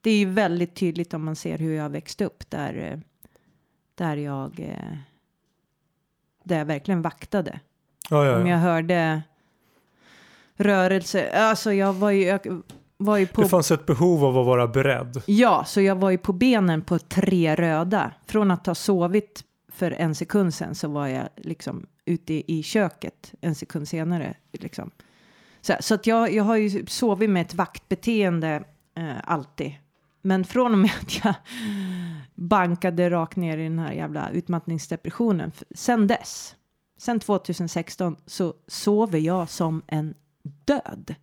det 0.00 0.10
är 0.10 0.16
ju 0.18 0.24
väldigt 0.30 0.74
tydligt 0.76 1.14
om 1.14 1.24
man 1.24 1.36
ser 1.36 1.58
hur 1.58 1.74
jag 1.74 1.82
har 1.82 1.88
växt 1.90 2.20
upp 2.20 2.50
där, 2.50 3.02
där 3.94 4.16
jag, 4.16 4.76
där 6.44 6.58
jag 6.58 6.64
verkligen 6.64 7.02
vaktade. 7.02 7.60
Ja, 8.10 8.24
ja, 8.26 8.36
Om 8.40 8.46
ja. 8.46 8.52
jag 8.52 8.58
hörde 8.58 9.22
rörelse, 10.56 11.30
alltså 11.48 11.72
jag 11.72 11.92
var 11.92 12.10
ju, 12.10 12.22
jag 12.24 12.62
var 12.96 13.16
ju 13.16 13.26
på, 13.26 13.42
Det 13.42 13.48
fanns 13.48 13.70
ett 13.70 13.86
behov 13.86 14.24
av 14.24 14.38
att 14.38 14.46
vara 14.46 14.68
beredd. 14.68 15.22
ja, 15.26 15.64
så 15.66 15.80
jag 15.80 15.96
var 15.96 16.10
ju 16.10 16.18
på 16.18 16.32
benen 16.32 16.82
på 16.82 16.98
tre 16.98 17.54
röda. 17.54 18.12
Från 18.26 18.50
att 18.50 18.66
ha 18.66 18.74
sovit 18.74 19.44
för 19.68 19.90
en 19.90 20.14
sekund 20.14 20.54
sen 20.54 20.74
så 20.74 20.88
var 20.88 21.06
jag 21.06 21.28
liksom 21.36 21.86
ute 22.10 22.52
i 22.52 22.62
köket 22.62 23.34
en 23.40 23.54
sekund 23.54 23.88
senare. 23.88 24.36
Liksom. 24.52 24.90
Så, 25.60 25.76
så 25.80 25.94
att 25.94 26.06
jag, 26.06 26.32
jag 26.32 26.44
har 26.44 26.56
ju 26.56 26.86
sovit 26.86 27.30
med 27.30 27.42
ett 27.42 27.54
vaktbeteende 27.54 28.64
eh, 28.96 29.16
alltid. 29.24 29.72
Men 30.22 30.44
från 30.44 30.72
och 30.72 30.78
med 30.78 30.90
att 31.02 31.24
jag 31.24 31.34
bankade 32.34 33.10
rakt 33.10 33.36
ner 33.36 33.58
i 33.58 33.62
den 33.62 33.78
här 33.78 33.92
jävla 33.92 34.30
utmattningsdepressionen. 34.30 35.52
Sen 35.74 36.06
dess, 36.06 36.56
sen 36.98 37.20
2016, 37.20 38.16
så 38.26 38.54
sover 38.66 39.18
jag 39.18 39.48
som 39.48 39.82
en 39.86 40.14
död. 40.42 41.14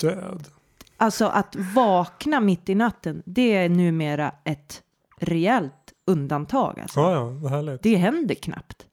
Död. 0.00 0.48
Alltså 0.96 1.26
att 1.26 1.56
vakna 1.74 2.40
mitt 2.40 2.68
i 2.68 2.74
natten, 2.74 3.22
det 3.26 3.54
är 3.54 3.68
numera 3.68 4.32
ett 4.44 4.82
rejält 5.18 5.92
undantag. 6.04 6.80
Alltså. 6.80 7.00
Ja, 7.00 7.62
ja. 7.64 7.78
Det 7.82 7.96
händer 7.96 8.34
knappt. 8.34 8.85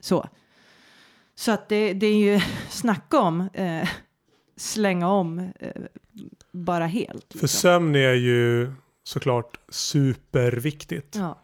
Så. 0.00 0.28
Så 1.34 1.52
att 1.52 1.68
det, 1.68 1.92
det 1.92 2.06
är 2.06 2.16
ju 2.16 2.40
snacka 2.70 3.20
om 3.20 3.48
eh, 3.52 3.88
slänga 4.56 5.08
om 5.08 5.38
eh, 5.60 5.70
bara 6.52 6.86
helt. 6.86 7.26
För 7.28 7.34
liksom. 7.34 7.48
sömn 7.48 7.94
är 7.94 8.14
ju 8.14 8.72
såklart 9.04 9.58
superviktigt. 9.68 11.16
Ja. 11.16 11.38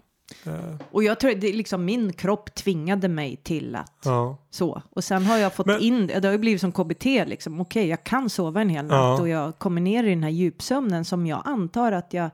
Eh, 0.47 0.77
Och 0.91 1.05
jag 1.05 1.21
tror 1.21 1.35
det 1.35 1.49
är 1.49 1.53
liksom 1.53 1.85
min 1.85 2.13
kropp 2.13 2.55
tvingade 2.55 3.09
mig 3.09 3.37
till 3.37 3.75
att 3.77 3.99
ja. 4.05 4.37
så. 4.51 4.83
Och 4.91 5.05
sen 5.05 5.27
har 5.27 5.37
jag 5.39 5.55
fått 5.55 5.67
Men- 5.67 5.81
in 5.81 6.07
det, 6.07 6.21
det 6.21 6.29
har 6.29 6.33
ju 6.33 6.39
blivit 6.39 6.61
som 6.61 6.73
KBT 6.73 7.05
liksom. 7.05 7.61
Okej, 7.61 7.87
jag 7.89 8.05
kan 8.05 8.31
sova 8.31 8.61
en 8.61 8.69
hel 8.69 8.85
natt 8.85 8.93
Ja. 8.93 9.21
och 9.21 9.29
jag 9.29 9.59
kommer 9.59 9.81
ner 9.81 10.05
i 10.05 10.09
den 10.11 10.23
här 10.23 10.31
djupsömnen 10.31 11.05
som 11.05 11.27
jag 11.27 11.43
antar 11.45 11.93
att 11.93 12.13
jag 12.13 12.31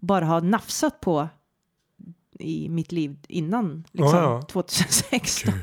bara 0.00 0.24
har 0.24 0.40
nafsat 0.40 1.00
på 1.00 1.28
i 2.42 2.68
mitt 2.68 2.92
liv 2.92 3.16
innan, 3.28 3.84
liksom 3.92 4.18
Ja, 4.18 4.22
ja. 4.22 4.42
2016. 4.42 5.52
Gud. 5.54 5.62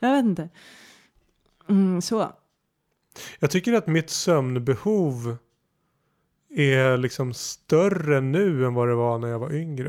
Jag 0.00 0.12
vet 0.12 0.24
inte. 0.24 0.48
Mm, 1.68 2.02
så. 2.02 2.32
Jag 3.38 3.50
tycker 3.50 3.72
att 3.72 3.86
mitt 3.86 4.10
sömnbehov 4.10 5.36
är 6.56 6.96
liksom 6.96 7.34
större 7.34 8.20
nu 8.20 8.66
än 8.66 8.74
vad 8.74 8.88
det 8.88 8.94
var 8.94 9.18
när 9.18 9.28
jag 9.28 9.38
var 9.38 9.52
yngre. 9.54 9.88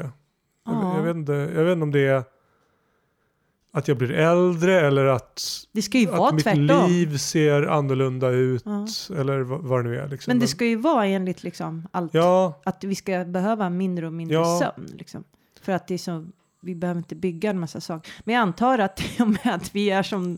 Jag, 0.65 0.74
Ja. 0.75 0.98
jag, 0.98 1.03
vet 1.03 1.15
inte, 1.15 1.32
jag 1.34 1.63
vet 1.63 1.72
inte 1.72 1.84
om 1.84 1.91
det 1.91 2.08
är 2.08 2.24
att 3.74 3.88
jag 3.88 3.98
blir 3.98 4.12
äldre 4.12 4.79
eller 4.88 5.05
att, 5.05 5.41
Det 5.72 5.82
ska 5.82 5.98
ju 5.98 6.05
vara 6.05 6.27
att 6.27 6.36
mitt 6.36 6.44
tvärtom. 6.44 6.89
liv 6.89 7.17
ser 7.17 7.62
annorlunda 7.63 8.29
ut. 8.29 8.63
Ja. 8.65 8.88
Eller 9.17 9.39
vad, 9.41 9.62
vad 9.62 9.79
det 9.86 9.89
nu 9.89 9.98
är. 10.00 10.08
Liksom. 10.08 10.32
Men 10.32 10.39
det 10.39 10.48
ska 10.48 10.65
ju 10.65 10.75
vara 10.75 11.05
enligt 11.05 11.44
liksom 11.44 11.88
allt. 11.91 12.13
Ja, 12.13 12.62
Att 12.65 12.84
vi 12.84 12.96
ska 12.96 13.25
behöva 13.25 13.70
mindre 13.70 14.08
och 14.08 14.13
mindre 14.13 14.36
Ja. 14.38 14.60
sömn. 14.75 14.88
Liksom. 14.98 15.24
För 15.65 15.72
att 15.72 15.88
det 15.88 15.93
är 15.93 15.98
så, 15.98 16.25
vi 16.62 16.75
behöver 16.75 16.98
inte 17.00 17.15
bygga 17.15 17.50
en 17.50 17.60
massa 17.60 17.81
saker. 17.81 18.12
Men 18.24 18.36
jag 18.36 18.41
antar 18.41 18.79
att 18.79 19.01
i 19.01 19.24
och 19.24 19.27
med 19.27 19.39
att 19.55 19.75
vi 19.75 19.89
är 19.89 20.03
som, 20.03 20.38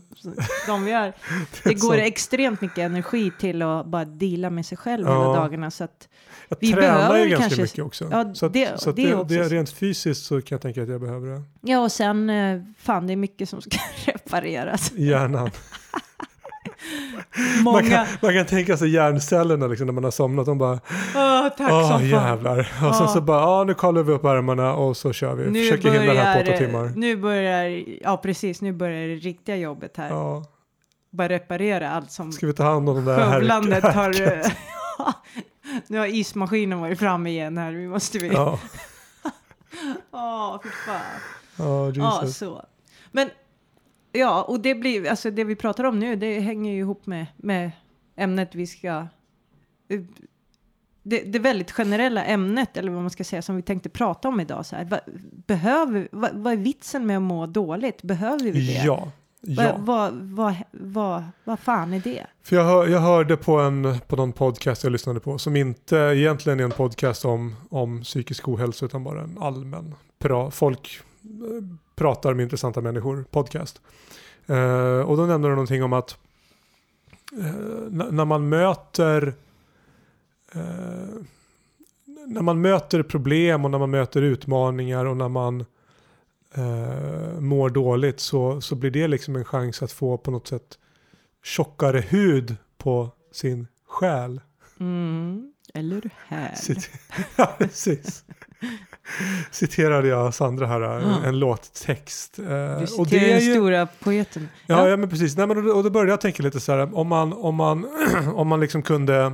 de 0.66 0.84
vi 0.84 0.92
är. 1.04 1.12
Det 1.64 1.74
går 1.74 1.88
så. 1.94 2.00
extremt 2.00 2.60
mycket 2.60 2.78
energi 2.78 3.30
till 3.40 3.62
att 3.62 3.86
bara 3.86 4.04
deala 4.04 4.50
med 4.50 4.66
sig 4.66 4.78
själv 4.78 5.06
Ja. 5.06 5.12
hela 5.22 5.40
dagarna. 5.40 5.70
Så 5.70 5.84
att, 5.84 6.08
jag 6.48 6.56
vi 6.60 6.72
tränar 6.72 6.82
behöver 6.98 7.18
ju 7.24 7.28
ganska 7.30 7.42
kanske- 7.48 7.62
mycket 7.62 7.84
också. 7.84 8.08
Ja, 8.10 8.34
så 8.34 8.46
att, 8.46 8.52
det- 8.52 8.80
så 8.80 8.90
att 8.90 8.96
det 8.96 9.06
det, 9.06 9.14
också. 9.14 9.34
det, 9.34 9.42
rent 9.48 9.70
fysiskt 9.70 10.24
så 10.24 10.40
kan 10.42 10.56
jag 10.56 10.60
tänka 10.62 10.82
att 10.82 10.88
jag 10.88 11.00
behöver 11.00 11.28
det. 11.34 11.42
ja, 11.60 11.78
och 11.80 11.92
sen, 11.92 12.30
eh, 12.30 12.62
fan 12.78 13.06
det 13.06 13.12
är 13.12 13.16
mycket 13.16 13.48
som 13.48 13.60
ska 13.62 13.78
repareras. 14.12 14.92
i 14.92 15.14
Hjärnan. 17.36 17.64
Man 17.64 17.72
Många, 17.72 17.88
kan, 17.96 18.06
man 18.22 18.32
kan 18.34 18.46
tänka 18.46 18.76
sig 18.76 18.90
hjärncellerna 18.90 19.66
liksom, 19.66 19.86
när 19.86 19.92
man 19.94 20.04
har 20.04 20.10
somnat. 20.10 20.46
De 20.46 20.58
bara, 20.58 20.80
Åh, 21.16 21.48
tack 21.58 21.70
åh 21.72 21.80
som 21.88 21.98
fan. 21.98 22.08
jävlar. 22.08 22.72
Och 22.88 22.94
sen 22.94 23.08
så 23.08 23.20
bara, 23.20 23.40
ja 23.40 23.64
nu 23.64 23.74
kollar 23.74 24.02
vi 24.02 24.12
upp 24.12 24.24
ärmarna 24.24 24.74
och 24.74 24.96
så 24.96 25.12
kör 25.12 25.34
vi. 25.34 25.60
Försöker 25.62 25.90
hinna 25.90 26.12
det 26.12 26.20
här 26.20 26.44
på 26.44 26.50
åtta 26.50 26.58
timmar. 26.58 26.92
Nu 26.96 27.16
börjar, 27.16 27.84
ja 28.02 28.16
precis, 28.16 28.62
nu 28.62 28.72
börjar 28.72 29.08
det 29.08 29.14
riktiga 29.14 29.56
jobbet 29.56 29.96
här. 29.96 30.08
Ja. 30.08 30.44
Bara 31.10 31.28
reparera 31.28 31.90
allt 31.90 32.10
som 32.10 32.32
Ska 32.32 32.46
vi 32.46 32.52
ta 32.52 32.62
hand 32.64 32.88
om 32.88 32.94
de 32.94 33.04
där 33.04 33.30
skövlandet 33.32 33.84
har... 33.84 34.14
nu 35.92 35.98
har 35.98 36.06
ismaskinen 36.06 36.80
varit 36.80 36.98
framme 36.98 37.30
igen 37.30 37.58
här, 37.58 37.72
vi 37.72 37.88
måste 37.88 38.18
vi... 38.18 38.28
Ja, 38.28 38.58
Åh, 40.12 40.60
fy 40.62 40.68
fan. 40.68 40.94
ja 41.56 41.92
Ja, 41.94 42.20
Jesus. 42.22 42.36
så. 42.38 42.64
Men, 43.12 43.30
ja, 44.12 44.42
och 44.42 44.60
det 44.60 44.74
blir, 44.74 45.08
alltså 45.08 45.30
det 45.30 45.44
vi 45.44 45.56
pratar 45.56 45.84
om 45.84 45.98
nu, 45.98 46.16
det 46.16 46.40
hänger 46.40 46.72
ju 46.72 46.78
ihop 46.78 47.06
med, 47.06 47.26
med 47.36 47.70
ämnet 48.16 48.54
vi 48.54 48.66
ska... 48.66 49.06
Det, 51.02 51.22
det 51.22 51.38
väldigt 51.38 51.70
generella 51.70 52.24
ämnet, 52.24 52.76
eller 52.76 52.92
vad 52.92 53.00
man 53.00 53.10
ska 53.10 53.24
säga, 53.24 53.42
som 53.42 53.56
vi 53.56 53.62
tänkte 53.62 53.88
prata 53.88 54.28
om 54.28 54.40
idag. 54.40 54.66
Så 54.66 54.76
här, 54.76 54.84
vad, 54.84 55.00
behöver, 55.46 56.08
vad, 56.12 56.30
vad 56.34 56.52
är 56.52 56.56
vitsen 56.56 57.06
med 57.06 57.16
att 57.16 57.22
må 57.22 57.46
dåligt? 57.46 58.02
Behöver 58.02 58.44
vi 58.44 58.66
det? 58.66 58.84
Ja. 58.84 59.12
Ja, 59.40 59.76
vad, 59.78 60.14
vad, 60.14 60.54
vad, 60.70 61.24
vad 61.44 61.58
fan 61.58 61.92
är 61.92 62.00
det? 62.00 62.26
för 62.42 62.56
jag, 62.56 62.64
hör, 62.64 62.86
jag 62.86 63.00
hörde 63.00 63.36
på, 63.36 63.58
en, 63.58 63.98
på 64.06 64.16
någon 64.16 64.32
podcast 64.32 64.84
jag 64.84 64.90
lyssnade 64.90 65.20
på 65.20 65.38
som 65.38 65.56
inte 65.56 65.96
egentligen 65.96 66.60
är 66.60 66.64
en 66.64 66.70
podcast 66.70 67.24
om, 67.24 67.56
om 67.70 68.02
psykisk 68.02 68.48
ohälsa 68.48 68.86
utan 68.86 69.04
bara 69.04 69.22
en 69.22 69.38
allmän 69.40 69.94
pra, 70.18 70.50
folk 70.50 71.00
eh, 71.22 71.64
pratar 71.98 72.34
med 72.34 72.42
intressanta 72.42 72.80
människor 72.80 73.24
podcast. 73.30 73.80
Eh, 74.46 75.00
och 75.00 75.16
då 75.16 75.26
nämnde 75.26 75.48
de 75.48 75.54
någonting 75.54 75.82
om 75.82 75.92
att 75.92 76.18
n- 77.32 78.04
när 78.10 78.24
man 78.24 78.48
möter 78.48 79.34
eh, 80.54 80.60
när 82.26 82.42
man 82.42 82.60
möter 82.60 83.02
problem 83.02 83.64
och 83.64 83.70
när 83.70 83.78
man 83.78 83.90
möter 83.90 84.22
utmaningar 84.22 85.04
och 85.04 85.16
när 85.16 85.28
man 85.28 85.64
mår 87.38 87.70
dåligt 87.70 88.20
så, 88.20 88.60
så 88.60 88.74
blir 88.74 88.90
det 88.90 89.08
liksom 89.08 89.36
en 89.36 89.44
chans 89.44 89.82
att 89.82 89.92
få 89.92 90.18
på 90.18 90.30
något 90.30 90.46
sätt 90.48 90.78
tjockare 91.44 92.00
hud 92.00 92.56
på 92.78 93.10
sin 93.32 93.66
själ. 93.86 94.40
Mm, 94.80 95.52
eller 95.74 96.10
här. 96.26 96.54
Ja, 97.36 97.54
precis. 97.58 98.24
Citerade 99.50 100.08
jag 100.08 100.34
Sandra 100.34 100.66
här, 100.66 100.80
en, 100.80 101.24
en 101.24 101.38
låttext. 101.38 102.38
Eh, 102.38 102.44
Du 102.46 102.82
och 102.82 102.88
citerar 102.88 103.04
det 103.10 103.30
är 103.32 103.40
den 103.40 103.54
stora 103.54 103.88
poeten. 104.00 104.48
ja, 104.66 104.88
ja, 104.88 104.96
men 104.96 105.10
precis. 105.10 105.36
Nej, 105.36 105.46
men, 105.46 105.56
och 105.56 105.62
då- 105.64 105.72
och 105.72 105.84
då 105.84 105.90
började 105.90 106.10
jag 106.12 106.20
tänka 106.20 106.42
lite 106.42 106.60
så 106.60 106.72
här, 106.72 106.96
om 106.96 107.06
man, 107.08 107.32
om 107.32 107.54
man, 107.54 107.86
om 108.34 108.48
man 108.48 108.60
liksom 108.60 108.82
kunde 108.82 109.32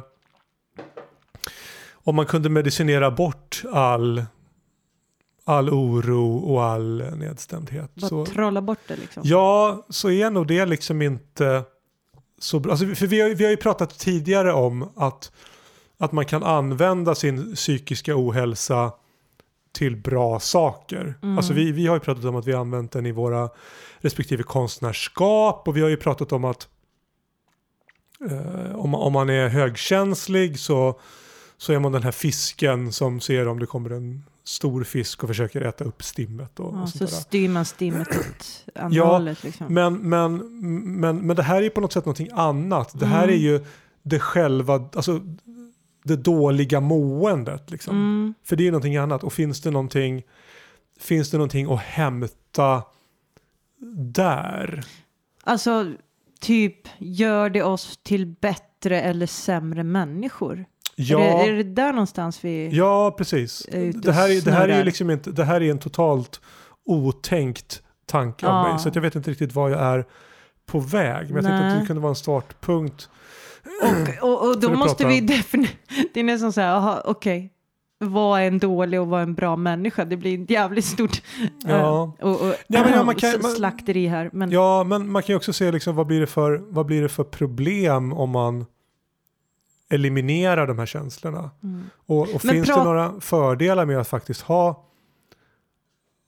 om 2.06 2.16
man 2.16 2.26
kunde 2.26 2.48
medicinera 2.48 3.10
bort 3.10 3.62
all, 3.72 4.24
all 5.44 5.70
oro 5.70 6.36
och 6.36 6.64
all 6.64 6.96
nedstämdhet. 7.16 7.94
Bara 7.94 8.08
Så, 8.08 8.26
trolla 8.26 8.62
bort 8.62 8.78
det 8.88 8.96
liksom. 8.96 9.22
Ja, 9.26 9.86
så 9.88 10.10
är 10.10 10.30
nog 10.30 10.46
det 10.46 10.66
liksom 10.66 11.02
inte 11.02 11.62
så 12.38 12.60
bra. 12.60 12.72
Alltså, 12.72 12.86
för 12.94 13.06
vi 13.06 13.20
har, 13.20 13.28
vi 13.30 13.44
har 13.44 13.50
ju 13.50 13.56
pratat 13.56 13.98
tidigare 13.98 14.52
om 14.52 14.88
att, 14.96 15.32
att 15.98 16.12
man 16.12 16.24
kan 16.24 16.42
använda 16.42 17.14
sin 17.14 17.54
psykiska 17.54 18.12
ohälsa 18.16 18.92
till 19.74 19.96
bra 19.96 20.40
saker. 20.40 21.14
Mm. 21.22 21.38
Alltså 21.38 21.52
vi, 21.52 21.72
vi 21.72 21.86
har 21.86 21.96
ju 21.96 22.00
pratat 22.00 22.24
om 22.24 22.36
att 22.36 22.46
vi 22.46 22.52
har 22.52 22.60
använt 22.60 22.92
den 22.92 23.06
i 23.06 23.12
våra 23.12 23.50
respektive 23.98 24.42
konstnärskap 24.42 25.68
och 25.68 25.76
vi 25.76 25.80
har 25.80 25.88
ju 25.88 25.96
pratat 25.96 26.32
om 26.32 26.44
att 26.44 26.68
eh, 28.30 28.74
om, 28.76 28.94
om 28.94 29.12
man 29.12 29.30
är 29.30 29.48
högkänslig 29.48 30.58
så, 30.58 31.00
så 31.56 31.72
är 31.72 31.78
man 31.78 31.92
den 31.92 32.02
här 32.02 32.12
fisken 32.12 32.92
som 32.92 33.20
ser 33.20 33.48
om 33.48 33.58
det 33.58 33.66
kommer 33.66 33.90
en 33.90 34.22
stor 34.44 34.84
fisk 34.84 35.22
och 35.22 35.28
försöker 35.28 35.60
äta 35.60 35.84
upp 35.84 36.02
stimmet. 36.02 36.60
Och, 36.60 36.74
Ja, 36.74 36.82
och 36.82 36.88
så 36.88 37.06
styr 37.06 37.48
man 37.48 37.64
stimmet 37.64 38.08
åt 38.08 38.64
andra 38.74 39.04
hållet. 39.04 39.44
Liksom. 39.44 39.74
Men, 39.74 40.08
men, 40.08 40.36
men, 41.00 41.26
men 41.26 41.36
det 41.36 41.42
här 41.42 41.62
är 41.62 41.70
på 41.70 41.80
något 41.80 41.92
sätt 41.92 42.04
någonting 42.04 42.28
annat. 42.32 43.00
Det 43.00 43.06
här 43.06 43.24
Mm. 43.24 43.34
är 43.34 43.38
ju 43.40 43.64
det 44.02 44.18
själva, 44.20 44.88
alltså 44.94 45.20
det 46.04 46.16
dåliga 46.16 46.80
måendet. 46.80 47.70
Liksom. 47.70 47.96
Mm. 47.96 48.34
För 48.44 48.56
det 48.56 48.66
är 48.66 48.70
någonting 48.72 48.96
annat. 48.96 49.24
Och 49.24 49.32
finns 49.32 49.60
det 49.60 49.70
någonting, 49.70 50.22
finns 51.00 51.30
det 51.30 51.36
någonting 51.36 51.72
att 51.72 51.80
hämta 51.80 52.82
där? 53.96 54.84
Alltså, 55.44 55.92
typ, 56.40 56.88
gör 56.98 57.50
det 57.50 57.62
oss 57.62 57.98
till 58.02 58.26
bättre 58.26 59.00
eller 59.00 59.26
sämre 59.26 59.82
människor? 59.84 60.64
Ja, 60.96 61.20
Är, 61.20 61.38
det, 61.38 61.52
är 61.52 61.56
det 61.56 61.62
där 61.62 61.92
någonstans 61.92 62.44
vi... 62.44 62.68
ja 62.72 63.14
precis. 63.18 63.66
är 63.72 63.80
ute 63.80 63.98
Det 63.98 64.08
och 64.08 64.14
här, 64.14 64.30
är, 64.30 64.40
det 64.40 64.52
här 64.52 64.68
är 64.68 64.84
liksom 64.84 65.10
inte, 65.10 65.30
det 65.30 65.44
här 65.44 65.60
är 65.62 65.70
en 65.70 65.78
totalt 65.78 66.40
otänkt 66.84 67.82
tanke 68.06 68.46
av 68.46 68.66
Ja. 68.66 68.72
mig. 68.72 68.82
Så 68.82 68.88
att 68.88 68.94
jag 68.94 69.02
vet 69.02 69.14
inte 69.14 69.30
riktigt 69.30 69.52
var 69.54 69.68
jag 69.70 69.80
är 69.80 70.04
på 70.66 70.78
väg. 70.78 71.26
Men 71.26 71.34
jag 71.36 71.44
tänkte 71.44 71.66
att 71.66 71.72
Nej. 71.72 71.80
det 71.80 71.86
kunde 71.86 72.02
vara 72.02 72.10
en 72.10 72.16
startpunkt. 72.16 73.08
Och, 74.22 74.28
och, 74.30 74.48
och 74.48 74.60
då 74.60 74.70
måste 74.70 75.06
vi 75.06 75.20
definiera... 75.20 75.70
Det 76.14 76.20
är 76.20 76.24
nästan 76.24 76.52
så 76.52 76.60
här, 76.60 77.02
okej. 77.06 77.50
Vad 77.98 78.40
är 78.40 78.44
en 78.46 78.58
dålig 78.58 79.00
och 79.00 79.06
vad 79.06 79.18
är 79.20 79.22
en 79.22 79.34
bra 79.34 79.56
människa? 79.56 80.04
Det 80.04 80.16
blir 80.16 80.42
ett 80.42 80.50
jävligt 80.50 80.84
stort 80.84 81.22
Ja. 81.66 82.14
eh, 82.18 82.26
och, 82.26 82.40
och, 82.48 82.54
Ja, 82.66 82.82
men 82.84 82.92
ja, 82.92 83.04
man 83.04 83.14
kan- 83.14 83.42
man- 83.42 83.50
slakteri 83.50 84.06
här. 84.06 84.30
Men, 84.32 84.50
Ja, 84.50 84.84
men 84.84 85.10
man 85.10 85.22
kan 85.22 85.32
ju 85.32 85.36
också 85.36 85.52
se 85.52 85.72
liksom, 85.72 85.96
vad, 85.96 86.06
blir 86.06 86.20
det 86.20 86.26
för, 86.26 86.62
vad 86.68 86.86
blir 86.86 87.02
det 87.02 87.08
för 87.08 87.24
problem 87.24 88.12
om 88.12 88.30
man 88.30 88.66
eliminerar 89.88 90.66
de 90.66 90.78
här 90.78 90.86
känslorna. 90.86 91.50
Mm. 91.62 91.84
Och, 92.06 92.34
och 92.34 92.42
finns 92.42 92.68
det 92.68 92.84
några 92.84 93.20
fördelar 93.20 93.86
med 93.86 93.98
att 93.98 94.08
faktiskt 94.08 94.40
ha, 94.40 94.84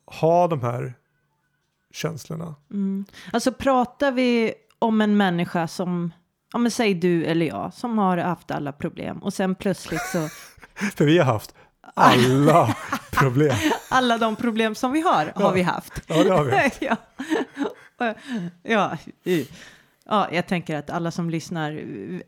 ha 0.07 0.49
de 0.49 0.61
här 0.61 0.95
känslorna? 1.93 2.55
Mm. 2.71 3.05
Alltså 3.33 3.53
pratar 3.53 4.13
vi 4.13 4.55
om 4.79 5.01
en 5.01 5.17
människa 5.17 5.69
som, 5.69 6.13
ja 6.53 6.59
men 6.59 6.71
säg 6.71 6.95
du 6.95 7.25
eller 7.25 7.47
jag, 7.47 7.75
som 7.75 7.99
har 7.99 8.17
haft 8.19 8.51
alla 8.51 8.73
problem 8.73 9.19
och 9.19 9.35
sen 9.35 9.55
plötsligt 9.55 10.03
så, 10.13 10.29
För 10.97 11.05
vi 11.05 11.19
har 11.19 11.25
haft 11.25 11.55
alla 11.95 12.77
problem. 13.13 13.57
alla 13.91 14.19
de 14.19 14.37
problem 14.37 14.75
som 14.75 14.93
vi 14.93 15.01
har, 15.01 15.33
Ja. 15.37 15.43
har 15.43 15.53
vi 15.53 15.63
haft. 15.63 15.93
Ja, 16.07 16.25
det 16.25 16.31
har 16.31 16.45
vi. 16.45 16.71
ja. 16.87 16.97
ja. 18.63 18.97
Ja, 20.09 20.29
jag 20.33 20.47
tänker 20.47 20.77
att 20.77 20.91
alla 20.91 21.11
som 21.11 21.31
lyssnar 21.31 21.73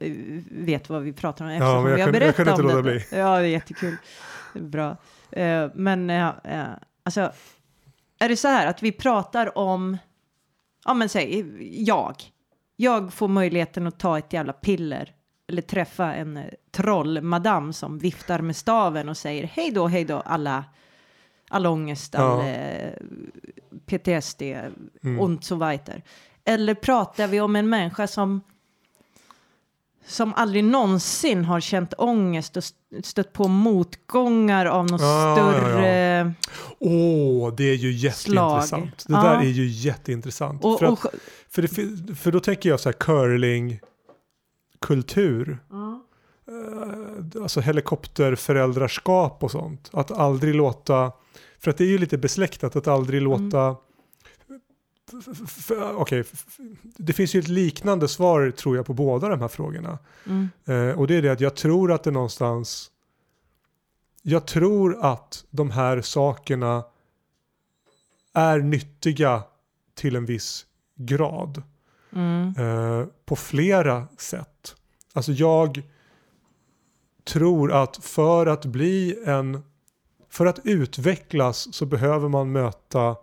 eh, 0.01 0.13
vet 0.51 0.89
vad 0.89 1.03
vi 1.03 1.13
pratar 1.13 1.45
om 1.45 1.51
eftersom 1.51 1.83
men 1.83 1.91
jag 1.91 1.97
vi 1.97 2.03
har 2.03 2.07
kunde- 2.13 2.19
jag 2.27 2.35
berättat 2.35 2.57
kunde 2.57 2.63
inte 2.63 2.77
om 2.79 2.85
det. 2.85 2.93
bli. 3.11 3.19
Ja, 3.19 3.39
det 3.39 3.45
är 3.47 3.49
jättekul. 3.49 3.97
Bra. 4.55 4.97
Eh, 5.31 5.71
Men 5.75 6.09
ja, 6.09 6.37
eh, 6.45 6.63
alltså, 7.05 7.33
är 8.21 8.29
det 8.29 8.37
så 8.37 8.49
här 8.49 8.67
att 8.67 8.83
vi 8.83 8.93
pratar 8.93 9.59
om, 9.59 9.99
ja 10.85 10.95
men 10.95 11.09
säg, 11.09 11.47
jag. 11.85 12.15
Jag 12.81 13.13
får 13.13 13.29
möjligheten 13.29 13.87
att 13.87 13.99
ta 13.99 14.19
ett 14.19 14.33
jävla 14.33 14.53
piller 14.53 15.15
eller 15.49 15.63
träffa 15.63 16.15
en 16.15 16.37
eh, 16.37 16.45
trollmadam 16.71 17.73
som 17.73 17.99
viftar 17.99 18.39
med 18.41 18.57
staven 18.57 19.09
och 19.09 19.17
säger 19.17 19.45
hej 19.45 19.71
då, 19.71 19.87
hej 19.87 20.05
då, 20.05 20.21
alla, 20.21 20.65
all 21.49 21.67
ångest, 21.67 22.15
all 22.15 22.47
Ja. 22.47 22.49
eh, 22.49 22.93
PTSD 23.87 24.43
Mm. 25.03 25.21
och 25.21 25.45
så 25.45 25.57
weiter. 25.57 26.03
Eller 26.45 26.75
pratar 26.75 27.27
vi 27.27 27.41
om 27.41 27.57
en 27.57 27.69
människa 27.69 28.07
som 28.07 28.41
som 30.07 30.35
aldrig 30.37 30.65
någonsin 30.65 31.45
har 31.45 31.61
känt 31.61 31.95
ångest 31.99 32.57
och 32.57 32.63
st- 32.65 33.03
stött 33.03 33.33
på 33.33 33.49
motgångar 33.49 34.67
av 34.67 34.87
något 34.91 35.01
Ja, 35.01 35.39
ja, 35.39 35.53
ja. 35.53 35.59
större... 35.61 36.33
Åh, 36.79 37.55
det 37.55 37.65
är 37.65 37.75
ju 37.75 37.93
jätteintressant. 37.93 39.05
Det 39.09 39.13
Ja. 39.13 39.23
där 39.23 39.37
är 39.39 39.43
ju 39.43 39.67
jätteintressant. 39.67 40.65
Och, 40.65 40.79
för, 40.79 40.87
att, 40.87 40.93
och, 41.05 41.11
för, 41.51 41.63
det, 41.63 41.69
för 42.15 42.33
då 42.33 42.41
tänker 42.41 42.69
jag 42.69 42.81
så 42.81 42.89
här 42.89 42.97
curlingkultur. 42.97 45.59
Eh, 46.49 47.43
alltså 47.43 47.61
helikopterföräldraskap 47.61 49.43
och 49.45 49.51
sånt. 49.51 49.91
Att 49.93 50.11
aldrig 50.11 50.55
låta, 50.55 51.13
för 51.59 51.71
att 51.71 51.79
det 51.79 51.85
är 51.85 51.89
ju 51.89 51.99
lite 51.99 52.19
besläktat 52.19 52.77
att 52.77 52.89
aldrig 52.89 53.23
låta 53.23 53.77
f- 55.19 55.29
f- 55.33 55.55
f- 55.71 55.93
Okej, 55.95 56.21
f- 56.21 56.57
det 56.83 57.13
finns 57.13 57.35
ju 57.35 57.41
ett 57.41 57.49
liknande 57.49 58.09
svar 58.09 58.51
tror 58.51 58.77
jag 58.77 58.87
på 58.87 58.95
båda 58.95 59.29
de 59.29 59.41
här 59.41 59.49
frågorna. 59.49 59.99
Mm. 60.27 60.49
Eh, 60.65 60.99
och 60.99 61.07
det 61.07 61.15
är 61.15 61.23
det 61.23 61.29
att 61.33 61.41
jag 61.41 61.57
tror 61.57 61.93
att 61.93 62.05
det 62.05 62.11
någonstans 62.11 62.91
jag 64.23 64.47
tror 64.47 65.05
att 65.05 65.45
de 65.51 65.71
här 65.71 66.01
sakerna 66.01 66.85
är 68.35 68.59
nyttiga 68.59 69.43
till 69.95 70.17
en 70.17 70.27
viss 70.27 70.67
grad. 70.99 71.63
Mm. 72.13 72.55
Eh, 72.59 73.07
på 73.25 73.37
flera 73.37 74.09
sätt. 74.19 74.75
Alltså 75.13 75.33
jag 75.33 75.83
tror 77.25 77.73
att 77.73 77.97
för 77.97 78.47
att 78.47 78.65
bli 78.65 79.19
en 79.27 79.63
för 80.31 80.47
att 80.47 80.61
utvecklas 80.65 81.75
så 81.75 81.87
behöver 81.87 82.29
man 82.29 82.53
möta 82.53 83.17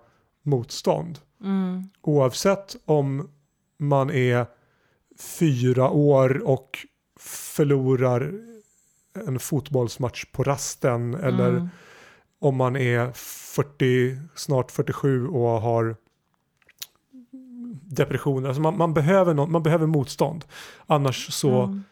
motstånd. 0.43 1.19
Mm. 1.43 1.89
Oavsett 2.01 2.75
om 2.85 3.29
man 3.77 4.09
är 4.09 4.45
fyra 5.19 5.89
år 5.89 6.47
och 6.47 6.85
förlorar 7.19 8.33
en 9.27 9.39
fotbollsmatch 9.39 10.25
på 10.31 10.43
rasten 10.43 11.13
eller 11.15 11.49
Mm. 11.49 11.69
om 12.39 12.55
man 12.55 12.75
är 12.75 13.11
40, 13.13 14.17
snart 14.35 14.71
47 14.71 15.27
och 15.27 15.61
har 15.61 15.95
depressioner. 17.95 18.47
Alltså 18.47 18.61
man, 18.61 18.77
man, 18.77 18.93
behöver 18.93 19.33
nå- 19.33 19.45
man 19.47 19.63
behöver 19.63 19.85
motstånd. 19.87 20.45
Annars 20.87 21.33
så 21.33 21.61
Mm. 21.63 21.83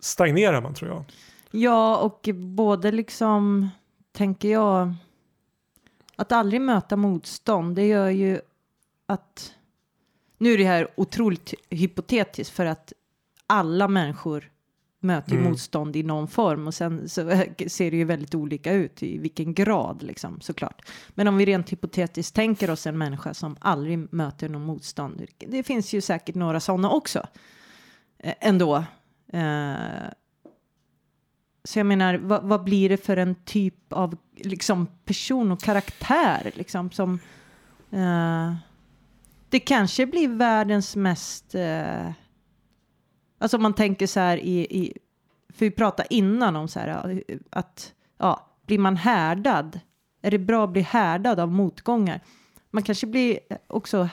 stagnerar 0.00 0.60
man 0.60 0.74
tror 0.74 0.90
jag. 0.90 1.04
Ja, 1.50 1.96
och 1.96 2.28
både 2.34 2.92
liksom, 2.92 3.68
tänker 4.12 4.48
jag, 4.48 4.94
att 6.16 6.32
aldrig 6.32 6.60
möta 6.60 6.96
motstånd, 6.96 7.76
det 7.76 7.86
gör 7.86 8.08
ju 8.10 8.40
att, 9.06 9.54
nu 10.38 10.52
är 10.52 10.58
det 10.58 10.64
här 10.64 10.88
otroligt 10.94 11.54
hypotetiskt 11.70 12.54
för 12.56 12.66
att 12.66 12.92
alla 13.46 13.88
människor 13.88 14.50
möter 15.02 15.32
ju 15.32 15.38
Mm. 15.38 15.50
motstånd 15.50 15.96
i 15.96 16.02
någon 16.02 16.28
form 16.28 16.66
och 16.66 16.74
sen 16.74 17.08
så 17.08 17.30
ser 17.66 17.90
det 17.90 17.96
ju 17.96 18.04
väldigt 18.04 18.34
olika 18.34 18.72
ut 18.72 19.02
i 19.02 19.18
vilken 19.18 19.54
grad 19.54 20.02
liksom 20.02 20.40
såklart. 20.40 20.88
Men 21.08 21.28
om 21.28 21.36
vi 21.36 21.44
rent 21.46 21.72
hypotetiskt 21.72 22.34
tänker 22.34 22.70
oss 22.70 22.86
en 22.86 22.98
människa 22.98 23.34
som 23.34 23.56
aldrig 23.60 24.12
möter 24.12 24.48
någon 24.48 24.64
motstånd, 24.64 25.26
det 25.38 25.62
finns 25.62 25.92
ju 25.92 26.00
säkert 26.00 26.34
några 26.34 26.60
sådana 26.60 26.90
också 26.90 27.26
eh, 28.18 28.34
ändå. 28.40 28.84
Eh, 29.32 29.72
så 31.64 31.78
jag 31.78 31.86
menar, 31.86 32.14
vad, 32.14 32.42
vad 32.44 32.64
blir 32.64 32.88
det 32.88 32.96
för 32.96 33.16
en 33.16 33.34
typ 33.34 33.92
av 33.92 34.16
liksom, 34.36 34.86
person 35.04 35.52
och 35.52 35.60
karaktär 35.62 36.50
liksom, 36.54 36.90
som... 36.90 37.18
eh, 37.90 38.54
det 39.48 39.60
kanske 39.60 40.06
blir 40.06 40.28
världens 40.28 40.96
mest... 40.96 41.54
eh, 41.54 42.10
alltså 43.42 43.56
om 43.56 43.62
man 43.62 43.74
tänker 43.74 44.06
så 44.06 44.20
här 44.20 44.36
i... 44.36 44.60
i 44.60 44.98
för 45.48 45.64
vi 45.64 45.70
pratade 45.70 46.14
innan 46.14 46.56
om 46.56 46.68
så 46.68 46.78
här 46.78 47.22
att 47.50 47.92
ja, 48.18 48.46
blir 48.66 48.78
man 48.78 48.96
härdad? 48.96 49.80
Är 50.22 50.30
det 50.30 50.38
bra 50.38 50.64
att 50.64 50.70
bli 50.70 50.82
härdad 50.82 51.40
av 51.40 51.52
motgångar? 51.52 52.20
Man 52.70 52.82
kanske 52.82 53.06
blir 53.06 53.38
också 53.66 54.08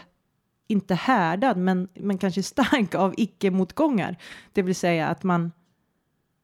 inte 0.67 0.95
härdad, 0.95 1.57
men, 1.57 1.87
men 1.93 2.17
kanske 2.17 2.43
stark 2.43 2.95
av 2.95 3.13
icke-motgångar. 3.17 4.17
Det 4.53 4.61
vill 4.61 4.75
säga 4.75 5.07
att 5.07 5.23
man 5.23 5.51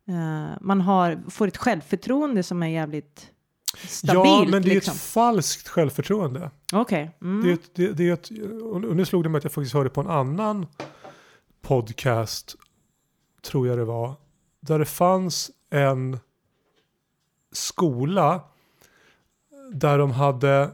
Eh, 0.08 0.58
man 0.62 0.82
har, 0.82 1.24
får 1.30 1.48
ett 1.48 1.58
självförtroende 1.58 2.44
som 2.44 2.64
är 2.64 2.68
jävligt 2.68 3.32
stabilt. 3.78 4.26
ja, 4.26 4.48
men 4.50 4.62
det 4.62 4.70
är 4.70 4.76
liksom. 4.76 4.94
ett 4.94 5.02
falskt 5.02 5.68
självförtroende. 5.68 6.52
Okej. 6.74 7.12
Mm. 7.22 7.44
Det 7.44 7.50
är 7.50 7.54
ett, 7.54 7.76
det, 7.76 7.92
det 7.94 8.10
är 8.10 8.14
ett, 8.14 8.30
och 8.64 8.96
nu 8.96 9.06
slog 9.06 9.24
det 9.24 9.30
mig 9.30 9.38
att 9.38 9.44
jag 9.44 9.54
faktiskt 9.54 9.74
hörde 9.74 9.90
på 9.90 10.02
en 10.02 10.08
annan 10.08 10.68
podcast, 11.62 12.56
tror 13.46 13.68
jag 13.68 13.78
det 13.78 13.86
var, 13.86 14.14
där 14.60 14.80
det 14.80 14.86
fanns 14.86 15.52
en 15.72 16.20
skola 17.52 18.42
där 19.74 19.98
de 19.98 20.12
hade 20.12 20.70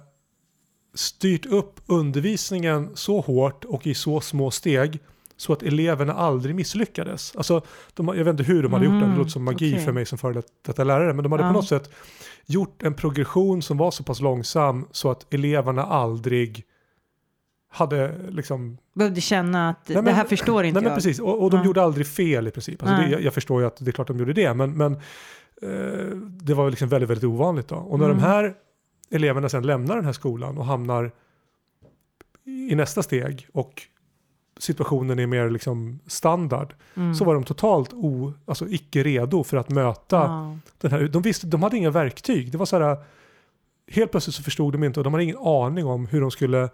styrt 0.93 1.45
upp 1.45 1.79
undervisningen 1.86 2.89
så 2.93 3.21
hårt 3.21 3.65
och 3.65 3.88
i 3.88 3.93
så 3.93 4.21
små 4.21 4.51
steg 4.51 4.99
så 5.38 5.53
att 5.53 5.63
eleverna 5.63 6.13
aldrig 6.13 6.55
misslyckades. 6.55 7.36
Alltså, 7.36 7.62
de, 7.93 8.07
jag 8.07 8.15
vet 8.15 8.27
inte 8.27 8.43
hur 8.43 8.63
de 8.63 8.73
hade 8.73 8.86
gjort 8.86 8.93
det, 8.93 8.99
det 8.99 9.05
Mm, 9.05 9.17
låter 9.17 9.31
som 9.31 9.43
magi 9.43 9.73
okej. 9.73 9.86
för 9.86 9.91
mig 9.91 10.05
som 10.05 10.17
före 10.17 10.41
detta 10.65 10.84
lärare, 10.84 11.13
men 11.13 11.23
de 11.23 11.31
hade 11.31 11.43
Ja. 11.43 11.49
på 11.49 11.53
något 11.53 11.67
sätt 11.67 11.89
gjort 12.45 12.84
en 12.84 12.93
progression 12.93 13.62
som 13.62 13.77
var 13.77 13.91
så 13.91 14.03
pass 14.03 14.21
långsam 14.21 14.88
så 14.91 15.12
att 15.12 15.34
eleverna 15.34 15.84
aldrig 15.84 16.65
hade 17.73 18.15
liksom 18.29 18.77
Behövde 18.93 19.21
känna 19.21 19.69
att 19.69 19.88
Nej, 19.88 19.95
men- 19.95 20.05
det 20.05 20.12
här 20.12 20.25
förstår 20.25 20.63
inte 20.65 20.73
Nej 20.79 20.84
men 20.84 20.89
jag. 20.91 20.97
precis, 20.97 21.19
och, 21.19 21.43
och 21.43 21.49
de 21.49 21.57
Ja. 21.60 21.65
gjorde 21.65 21.81
aldrig 21.81 22.07
fel 22.07 22.47
i 22.47 22.51
princip. 22.51 22.84
Alltså 22.84 22.97
det, 23.03 23.10
jag, 23.10 23.21
jag 23.21 23.34
förstår 23.34 23.62
ju 23.62 23.67
att 23.67 23.75
det 23.86 23.89
är 23.89 23.91
klart 23.91 24.07
de 24.07 24.17
gjorde 24.19 24.34
det, 24.34 24.53
men, 24.53 24.77
men 24.77 24.93
eh, 25.62 26.15
det 26.41 26.53
var 26.53 26.69
liksom 26.69 26.89
väldigt, 26.89 27.10
väldigt 27.10 27.23
ovanligt 27.25 27.67
då. 27.67 27.75
Och 27.75 27.99
när 27.99 28.05
Mm. 28.05 28.17
de 28.17 28.23
här 28.23 28.53
eleverna 29.12 29.49
sen 29.49 29.65
lämnar 29.65 29.95
den 29.95 30.05
här 30.05 30.13
skolan 30.13 30.57
och 30.57 30.65
hamnar 30.65 31.12
i 32.45 32.75
nästa 32.75 33.03
steg 33.03 33.47
och 33.53 33.81
situationen 34.60 35.19
är 35.19 35.27
mer 35.27 35.49
liksom 35.49 35.99
standard, 36.07 36.73
Mm. 36.95 37.15
så 37.15 37.25
var 37.25 37.34
de 37.34 37.43
totalt 37.43 37.93
o, 37.93 38.34
alltså 38.45 38.67
icke 38.67 39.03
redo 39.03 39.43
för 39.43 39.57
att 39.57 39.69
möta 39.69 40.15
Ja. 40.15 40.57
den 40.81 40.91
här. 40.91 41.07
De, 41.07 41.21
visste, 41.21 41.47
de 41.47 41.63
hade 41.63 41.77
inga 41.77 41.89
verktyg. 41.89 42.51
Det 42.51 42.57
var 42.57 42.65
så 42.65 42.79
här, 42.79 42.97
helt 43.91 44.12
plötsligt 44.12 44.36
så 44.36 44.43
förstod 44.43 44.73
de 44.73 44.84
inte 44.84 44.99
och 44.99 45.03
de 45.03 45.13
hade 45.13 45.23
ingen 45.23 45.38
aning 45.38 45.86
om 45.86 46.05
hur 46.07 46.21
de 46.21 46.31
skulle 46.31 46.69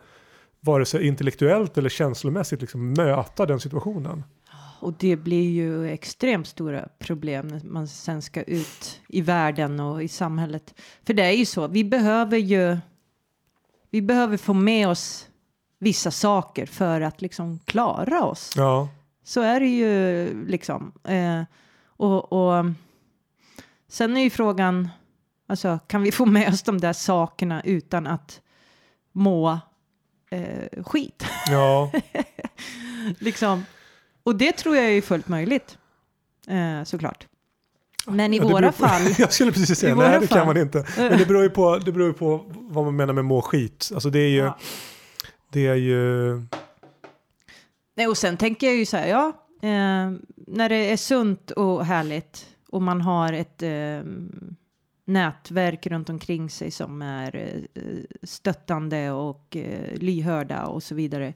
vare 0.68 0.86
sig 0.86 1.08
intellektuellt 1.08 1.78
eller 1.78 1.90
känslomässigt 1.90 2.62
liksom 2.62 2.94
möta 2.94 3.46
den 3.46 3.60
situationen. 3.60 4.24
Och 4.80 4.94
det 4.94 5.16
blir 5.16 5.50
ju 5.50 5.88
extremt 5.90 6.48
stora 6.48 6.88
problem 7.00 7.48
när 7.48 7.62
man 7.64 7.88
sen 7.88 8.22
ska 8.22 8.44
ut 8.44 9.02
i 9.08 9.22
världen 9.22 9.80
och 9.80 10.04
i 10.04 10.08
samhället. 10.08 10.74
För 11.06 11.14
det 11.14 11.24
är 11.24 11.32
ju 11.32 11.46
så, 11.46 11.68
vi 11.68 11.84
behöver 11.84 12.38
ju, 12.38 12.78
vi 13.90 14.02
behöver 14.02 14.38
få 14.38 14.54
med 14.54 14.88
oss 14.88 15.30
vissa 15.80 16.12
saker 16.12 16.66
för 16.66 17.02
att 17.02 17.22
liksom 17.22 17.60
klara 17.66 18.24
oss. 18.24 18.54
Ja, 18.56 18.90
Så 19.24 19.42
är 19.42 19.60
det 19.60 19.68
ju 19.68 20.30
liksom. 20.46 20.92
Eh, 21.04 21.44
och, 21.86 22.34
och 22.34 22.66
sen 23.88 24.18
är 24.18 24.22
ju 24.22 24.30
frågan, 24.30 24.90
alltså 25.48 25.80
kan 25.88 26.02
vi 26.02 26.12
få 26.12 26.26
med 26.26 26.50
oss 26.54 26.64
de 26.64 26.78
där 26.78 26.94
sakerna 26.94 27.62
utan 27.62 28.08
att 28.08 28.42
må 29.12 29.60
eh, 30.30 30.84
skit? 30.84 31.26
ja, 31.50 31.92
liksom. 33.20 33.66
Och 34.24 34.36
det 34.36 34.52
tror 34.52 34.76
jag 34.76 34.86
är 34.86 35.02
fullt 35.02 35.28
möjligt. 35.28 35.78
Eh, 36.48 36.84
såklart. 36.84 37.28
Men 38.06 38.34
i 38.34 38.38
Ja, 38.38 38.44
våra 38.48 38.72
på- 38.72 38.78
fall. 38.88 39.02
jag 39.18 39.34
skulle 39.34 39.52
precis 39.52 39.80
säga 39.80 39.96
nej 39.96 40.20
det 40.20 40.28
fall. 40.28 40.38
kan 40.38 40.48
man 40.48 40.58
inte. 40.58 40.86
Men 40.98 41.18
det 41.18 41.26
beror 41.26 41.44
ju 41.44 41.50
på, 41.50 41.78
det 41.78 41.92
beror 41.92 42.14
på 42.14 42.46
vad 42.54 42.86
man 42.86 42.96
menar 42.96 43.14
med 43.14 43.26
må 43.26 43.42
skit. 43.42 43.92
Alltså 43.94 44.10
det 44.10 44.20
är 44.20 44.30
ju, 44.30 44.38
Ja. 44.38 44.58
det 45.52 45.68
är 45.68 45.76
ju, 45.76 46.34
Nej, 47.96 48.08
och 48.08 48.18
sen 48.18 48.38
tänker 48.38 48.68
jag 48.68 48.76
ju 48.76 48.86
så 48.86 48.98
här, 48.98 49.08
ja, 49.08 49.28
eh, 49.62 50.12
när 50.48 50.70
det 50.70 50.76
är 50.92 50.98
sunt 50.98 51.52
och 51.52 51.86
härligt 51.86 52.48
och 52.70 52.82
man 52.82 53.02
har 53.02 53.34
ett 53.34 53.62
eh, 53.64 53.70
nätverk 55.08 55.88
runt 55.88 56.10
omkring 56.10 56.50
sig 56.50 56.72
som 56.72 57.02
är 57.02 57.36
eh, 57.74 57.82
stöttande 58.24 59.12
och 59.12 59.56
eh, 59.56 59.98
lyhörda 59.98 60.66
och 60.66 60.84
så 60.84 60.96
vidare. 60.96 61.34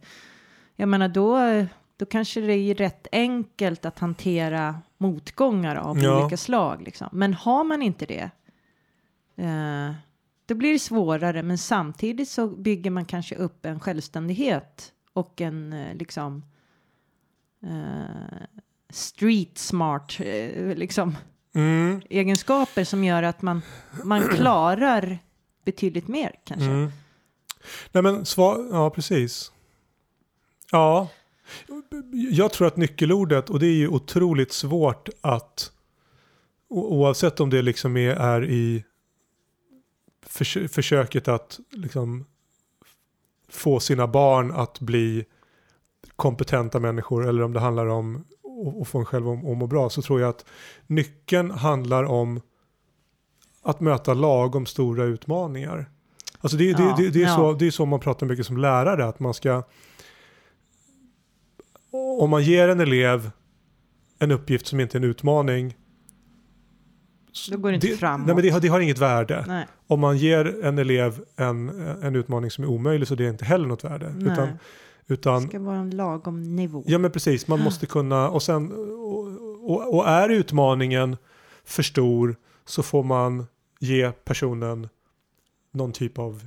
Jag 0.76 0.90
menar 0.90 1.08
då, 1.08 1.38
då 1.98 2.06
kanske 2.06 2.42
det 2.42 2.54
är 2.54 2.76
rätt 2.76 3.08
enkelt 3.12 3.86
att 3.86 4.00
hantera 4.00 4.82
motgångar 4.98 5.76
av 5.76 6.00
Ja. 6.00 6.22
olika 6.22 6.38
slag. 6.38 6.82
Liksom. 6.82 7.08
Men 7.12 7.34
har 7.34 7.64
man 7.64 7.82
inte 7.82 8.06
det, 8.06 8.30
eh, 9.36 9.92
då 10.46 10.56
blir 10.56 10.74
det 10.74 10.80
svårare. 10.80 11.44
Men 11.44 11.58
samtidigt 11.58 12.30
så 12.30 12.48
bygger 12.48 12.92
man 12.92 13.06
kanske 13.06 13.36
upp 13.36 13.66
en 13.66 13.80
självständighet 13.80 14.94
och 15.14 15.42
en 15.42 15.76
liksom 15.94 16.44
eh, 17.64 18.46
street 18.90 19.58
smart 19.58 20.20
eh, 20.20 20.76
liksom 20.76 21.16
mm, 21.54 22.02
egenskaper 22.10 22.84
som 22.84 23.04
gör 23.04 23.24
att 23.24 23.42
man, 23.42 23.62
man 24.04 24.28
klarar 24.36 25.20
betydligt 25.66 26.08
mer 26.08 26.36
kanske. 26.44 26.66
mm. 26.66 26.92
Nej 27.92 28.04
men 28.04 28.26
svar, 28.26 28.68
ja 28.72 28.90
precis. 28.90 29.52
Ja, 30.72 31.08
jag 32.32 32.54
tror 32.54 32.68
att 32.68 32.78
nyckelordet, 32.78 33.50
och 33.50 33.60
det 33.60 33.68
är 33.68 33.76
ju 33.76 33.88
otroligt 33.88 34.52
svårt 34.52 35.10
att, 35.22 35.72
oavsett 36.68 37.40
om 37.40 37.50
det 37.50 37.62
liksom 37.62 37.98
är, 37.98 38.16
är 38.16 38.46
i 38.46 38.84
förs- 40.26 40.72
försöket 40.72 41.28
att 41.28 41.60
liksom 41.70 42.26
få 43.50 43.80
sina 43.80 44.08
barn 44.08 44.52
att 44.52 44.80
bli 44.80 45.26
kompetenta 46.16 46.80
människor 46.80 47.28
eller 47.30 47.42
om 47.44 47.54
det 47.54 47.60
handlar 47.60 47.86
om 47.86 48.24
att- 48.67 48.82
att 48.82 48.88
få 48.88 49.00
en 49.00 49.06
själv 49.06 49.28
att 49.30 49.43
må 49.43 49.67
bra 49.67 49.89
så 49.89 50.02
tror 50.02 50.21
jag 50.21 50.30
att 50.30 50.45
nyckeln 50.88 51.52
handlar 51.52 52.04
om 52.04 52.41
att 53.63 53.80
möta 53.80 54.13
lagom 54.13 54.65
stora 54.65 55.04
utmaningar. 55.04 55.89
Alltså 56.39 56.58
det, 56.58 56.74
det, 56.74 56.84
Ja, 56.84 56.95
det, 56.97 57.10
det, 57.10 57.19
är 57.24 57.28
ja. 57.28 57.36
så, 57.36 57.54
det 57.54 57.67
är 57.67 57.71
så 57.71 57.86
man 57.86 58.00
pratar 58.00 58.26
mycket 58.28 58.45
som 58.45 58.58
lärare, 58.58 59.06
att 59.06 59.19
man 59.19 59.34
ska 59.34 59.63
om 62.19 62.30
man 62.30 62.43
ger 62.43 62.67
en 62.69 62.80
elev 62.80 63.32
en 64.19 64.32
uppgift 64.32 64.67
som 64.67 64.80
inte 64.80 64.97
är 64.97 65.00
en 65.00 65.04
utmaning 65.10 65.78
Då 67.52 67.58
går 67.58 67.69
det 67.69 67.76
inte 67.76 67.88
det, 67.88 67.97
framåt. 67.97 68.26
Nej 68.28 68.36
men 68.36 68.43
det 68.45 68.50
har, 68.50 68.60
det 68.60 68.67
har 68.67 68.80
inget 68.80 68.97
värde. 68.97 69.45
Nej, 69.47 69.67
Om 69.88 70.00
man 70.00 70.17
ger 70.17 70.63
en 70.65 70.78
elev 70.78 71.24
en, 71.36 71.69
en 72.04 72.15
utmaning 72.15 72.52
som 72.52 72.63
är 72.63 72.67
omöjlig 72.67 73.08
så 73.08 73.15
det 73.15 73.26
är 73.26 73.30
inte 73.30 73.45
heller 73.45 73.67
något 73.67 73.84
värde. 73.84 74.13
nej. 74.17 74.34
Utan, 74.34 74.47
det 75.12 75.19
utan 75.19 75.47
ska 75.47 75.60
vara 75.60 75.78
en 75.78 75.89
lagom 75.89 76.56
nivå. 76.56 76.84
Ja 76.88 76.97
men 76.97 77.12
precis, 77.12 77.47
man 77.47 77.60
måste 77.60 77.86
kunna 77.86 78.30
och 78.30 78.43
sen 78.43 78.71
och, 78.71 79.28
och, 79.71 79.95
och 79.95 80.08
är 80.08 80.30
utmaningen 80.30 81.17
för 81.63 81.84
stor 81.84 82.36
så 82.65 82.84
får 82.84 83.04
man 83.04 83.45
ge 83.80 84.12
personen 84.12 84.89
någon 85.71 85.91
typ 85.91 86.19
av 86.19 86.43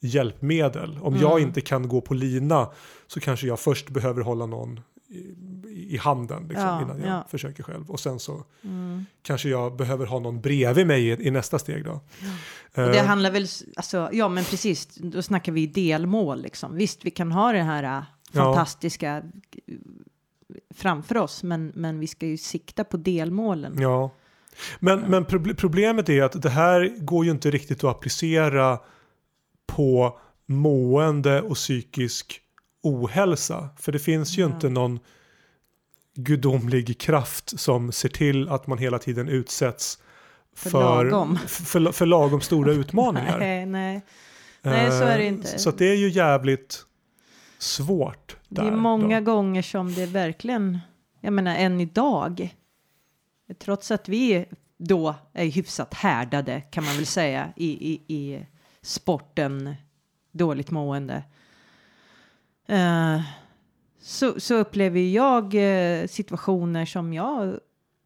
hjälpmedel. 0.00 0.98
Om 1.02 1.16
jag 1.16 1.32
Mm. 1.32 1.48
inte 1.48 1.60
kan 1.60 1.88
gå 1.88 2.00
på 2.00 2.14
lina 2.14 2.68
så 3.06 3.20
kanske 3.20 3.46
jag 3.46 3.60
först 3.60 3.90
behöver 3.90 4.22
hålla 4.22 4.46
någon 4.46 4.80
i, 5.10 5.94
i 5.94 5.96
handen 5.96 6.42
liksom, 6.48 6.66
Ja, 6.66 6.82
innan 6.82 6.98
jag 7.00 7.08
ja. 7.08 7.26
försöker 7.30 7.62
själv. 7.62 7.90
Och 7.90 8.00
sen 8.00 8.18
så 8.18 8.44
Mm. 8.64 9.06
kanske 9.22 9.48
jag 9.48 9.76
behöver 9.76 10.06
ha 10.06 10.18
någon 10.18 10.40
bredvid 10.40 10.86
mig 10.86 11.08
i, 11.08 11.26
i 11.26 11.30
nästa 11.30 11.58
steg 11.58 11.84
då. 11.84 11.90
Och 11.92 12.00
det 12.74 12.98
Eh, 12.98 13.06
handlar 13.06 13.30
väl, 13.30 13.46
alltså, 13.76 14.08
ja 14.12 14.28
men 14.28 14.44
precis, 14.44 14.94
då 14.96 15.22
snackar 15.22 15.52
vi 15.52 15.66
delmål 15.66 16.42
liksom. 16.42 16.74
Visst, 16.76 17.04
vi 17.04 17.10
kan 17.10 17.32
ha 17.32 17.52
det 17.52 17.62
här 17.62 17.82
äh, 17.82 18.02
Ja. 18.32 18.44
fantastiska 18.44 19.16
äh, 19.16 19.74
framför 20.74 21.16
oss, 21.16 21.42
men, 21.42 21.72
men 21.74 21.98
vi 22.00 22.06
ska 22.06 22.26
ju 22.26 22.36
sikta 22.36 22.84
på 22.84 22.96
delmålen. 22.96 23.80
Ja. 23.80 24.10
Men, 24.78 25.00
men 25.00 25.24
proble- 25.24 25.54
problemet 25.56 26.08
är 26.08 26.22
att 26.22 26.42
det 26.42 26.50
här 26.50 26.94
går 26.98 27.24
ju 27.24 27.30
inte 27.30 27.50
riktigt 27.50 27.84
att 27.84 27.90
applicera 27.96 28.78
på 29.66 30.18
mående 30.46 31.42
och 31.42 31.54
psykisk 31.54 32.40
ohälsa. 32.82 33.68
För 33.78 33.92
det 33.92 33.98
finns 33.98 34.38
ju 34.38 34.42
Ja. 34.42 34.46
inte 34.46 34.68
någon 34.68 35.00
gudomlig 36.14 36.98
kraft 37.00 37.60
som 37.60 37.92
ser 37.92 38.08
till 38.08 38.48
att 38.48 38.66
man 38.66 38.78
hela 38.78 38.98
tiden 38.98 39.28
utsätts 39.28 39.98
För 40.54 40.70
för, 40.70 41.04
lagom. 41.04 41.38
för, 41.46 41.92
för 41.92 42.06
lagom 42.06 42.40
stora 42.40 42.72
utmaningar. 42.80 43.38
Nej, 43.38 43.66
nej. 43.66 44.00
Nej, 44.62 44.90
så 44.90 45.04
är 45.04 45.18
det 45.18 45.24
Eh, 45.24 45.28
inte. 45.28 45.58
Så 45.58 45.70
det 45.70 45.84
är 45.90 45.96
ju 45.96 46.08
jävligt 46.10 46.84
svårt. 47.58 48.36
Det 48.48 48.60
är 48.60 48.64
där 48.64 48.76
många 48.76 49.20
då. 49.20 49.32
gånger 49.32 49.62
som 49.62 49.94
det 49.94 50.06
verkligen, 50.06 50.78
jag 51.20 51.32
menar 51.32 51.56
än 51.56 51.80
idag, 51.80 52.54
trots 53.58 53.90
att 53.90 54.08
vi 54.08 54.44
då 54.78 55.14
är 55.32 55.44
hyfsat 55.46 55.94
härdade 55.94 56.60
kan 56.60 56.84
man 56.84 56.96
väl 56.96 57.06
säga 57.06 57.52
i, 57.56 57.92
i, 57.92 58.14
i 58.14 58.46
sporten 58.82 59.74
dåligt 60.32 60.70
mående. 60.70 61.22
Eh, 62.66 63.20
så, 64.00 64.40
så 64.40 64.54
upplever 64.54 65.00
jag 65.00 65.54
eh, 65.54 66.06
situationer 66.06 66.86
som 66.86 67.12
jag 67.12 67.58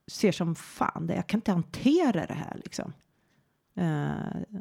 ser 0.06 0.32
som 0.32 0.54
fan, 0.54 1.10
jag 1.14 1.26
kan 1.26 1.38
inte 1.38 1.52
hantera 1.52 2.26
det 2.26 2.34
här 2.34 2.60
liksom. 2.64 2.92
Eh, 3.76 4.60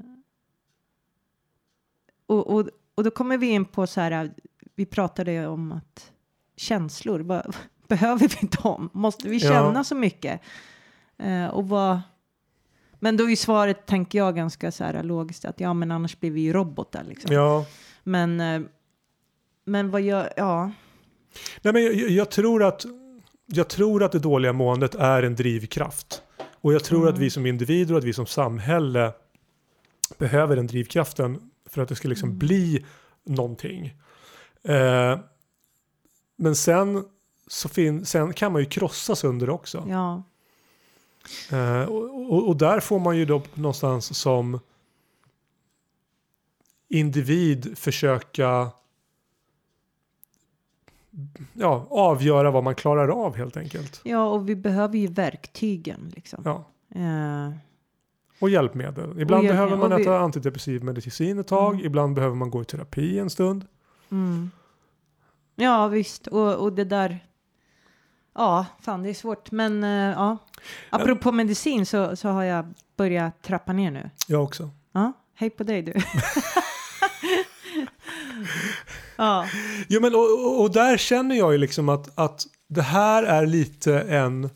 och, 2.25 2.47
och, 2.47 2.69
och 2.95 3.03
då 3.03 3.11
kommer 3.11 3.37
vi 3.37 3.47
in 3.47 3.65
på 3.65 3.87
så 3.87 4.01
här, 4.01 4.33
vi 4.75 4.85
pratade 4.85 5.47
om 5.47 5.71
att 5.71 6.11
känslor, 6.55 7.19
vad, 7.19 7.55
behöver 7.87 8.27
vi 8.41 8.47
dem? 8.63 8.89
Måste 8.93 9.29
vi 9.29 9.37
Ja. 9.37 9.49
känna 9.51 9.83
så 9.83 9.95
mycket? 9.95 10.41
Eh, 11.17 11.47
och 11.47 11.69
vad, 11.69 12.01
men 12.99 13.17
då 13.17 13.23
är 13.25 13.29
ju 13.29 13.35
svaret, 13.35 13.85
tänker 13.85 14.17
jag, 14.17 14.35
ganska 14.35 14.71
så 14.71 14.83
här 14.83 15.03
logiskt 15.03 15.45
att 15.45 15.59
ja, 15.59 15.73
men 15.73 15.91
annars 15.91 16.19
blir 16.19 16.31
vi 16.31 16.41
ju 16.41 16.53
robotar 16.53 17.03
liksom. 17.03 17.33
Ja. 17.35 17.65
Men, 18.03 18.39
eh, 18.41 18.61
men 19.65 19.91
vad 19.91 20.01
gör, 20.01 20.33
ja, 20.37 20.71
Nej, 21.61 21.73
men 21.73 21.83
jag, 21.83 21.95
jag- 21.95 22.31
tror 22.31 22.63
att, 22.63 22.85
jag 23.45 23.67
tror 23.67 24.03
att 24.03 24.11
det 24.11 24.19
dåliga 24.19 24.53
måendet 24.53 24.95
är 24.95 25.23
en 25.23 25.35
drivkraft. 25.35 26.21
Och 26.51 26.73
jag 26.73 26.83
tror 26.83 27.01
Mm. 27.01 27.13
att 27.13 27.19
vi 27.19 27.29
som 27.29 27.45
individer 27.45 27.93
och 27.93 27.97
att 27.97 28.03
vi 28.03 28.13
som 28.13 28.25
samhälle 28.25 29.13
behöver 30.17 30.55
den 30.55 30.67
drivkraften 30.67 31.51
för 31.65 31.81
att 31.81 31.89
det 31.89 31.95
ska 31.95 32.07
liksom 32.07 32.29
Mm. 32.29 32.39
bli 32.39 32.85
någonting. 33.23 33.93
Eh, 34.63 35.19
men 36.35 36.55
sen 36.55 37.05
så 37.47 37.69
fin, 37.69 38.05
sen 38.05 38.33
kan 38.33 38.51
man 38.51 38.61
ju 38.61 38.65
krossas 38.69 39.23
under 39.23 39.49
också. 39.49 39.85
Ja. 39.89 40.23
Eh, 41.51 41.81
och, 41.83 42.33
och, 42.33 42.47
och 42.47 42.57
där 42.57 42.79
får 42.79 42.99
man 42.99 43.17
ju 43.17 43.25
då 43.25 43.41
någonstans 43.53 44.17
som 44.17 44.59
individ 46.89 47.77
försöka 47.77 48.71
ja, 51.53 51.87
avgöra 51.89 52.51
vad 52.51 52.63
man 52.63 52.75
klarar 52.75 53.07
av 53.25 53.35
helt 53.35 53.57
enkelt. 53.57 54.01
ja, 54.03 54.25
och 54.27 54.49
vi 54.49 54.55
behöver 54.55 54.97
ju 54.97 55.07
verktygen 55.07 56.11
liksom. 56.15 56.41
Ja. 56.45 56.65
Eh, 56.99 57.51
Och 58.39 58.49
hjälpmedel. 58.49 59.19
Ibland 59.21 59.43
hjälp- 59.43 59.53
behöver 59.53 59.77
man 59.77 59.91
och 59.93 59.99
vi- 59.99 60.03
äta 60.03 60.19
antidepressiv 60.19 60.83
medicin 60.83 61.39
ett 61.39 61.47
tag, 61.47 61.73
Mm. 61.73 61.85
ibland 61.85 62.15
behöver 62.15 62.35
man 62.35 62.49
gå 62.49 62.61
i 62.61 62.65
terapi 62.65 63.19
en 63.19 63.29
stund. 63.29 63.65
mm. 64.11 64.51
Ja, 65.55 65.87
visst. 65.87 66.27
Och, 66.27 66.55
och 66.55 66.73
det 66.73 66.83
där. 66.85 67.19
Ja, 68.35 68.65
fan 68.81 69.03
det 69.03 69.09
är 69.09 69.13
svårt. 69.13 69.51
Men 69.51 69.83
eh, 69.83 69.89
ja, 69.89 70.37
apropå 70.89 71.31
medicin 71.31 71.85
så, 71.85 72.15
så 72.15 72.29
har 72.29 72.43
jag 72.43 72.73
börjat 72.97 73.41
trappa 73.41 73.73
ner 73.73 73.91
nu. 73.91 74.09
Jag 74.27 74.43
också. 74.43 74.69
Ja, 74.91 75.13
hej 75.33 75.49
på 75.49 75.63
dig 75.63 75.81
du. 75.81 75.93
ja, 79.15 79.47
Jo, 79.87 80.01
men, 80.01 80.15
och, 80.15 80.61
och, 80.61 80.71
där 80.71 80.97
känner 80.97 81.35
jag 81.35 81.51
ju 81.51 81.57
liksom 81.57 81.89
att, 81.89 82.19
att 82.19 82.47
det 82.67 82.81
här 82.81 83.23
är 83.23 83.45
lite 83.45 83.99
en, 83.99 84.49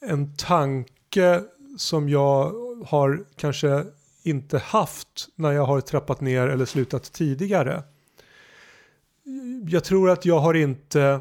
en 0.00 0.36
tanke 0.36 1.42
som 1.76 2.08
jag 2.08 2.52
har 2.86 3.24
kanske 3.36 3.84
inte 4.22 4.58
haft 4.58 5.28
när 5.34 5.52
jag 5.52 5.64
har 5.64 5.80
trappat 5.80 6.20
ner 6.20 6.48
eller 6.48 6.64
slutat 6.64 7.12
tidigare. 7.12 7.82
Jag 9.68 9.84
tror 9.84 10.10
att 10.10 10.24
jag 10.24 10.38
har 10.38 10.54
inte 10.54 11.20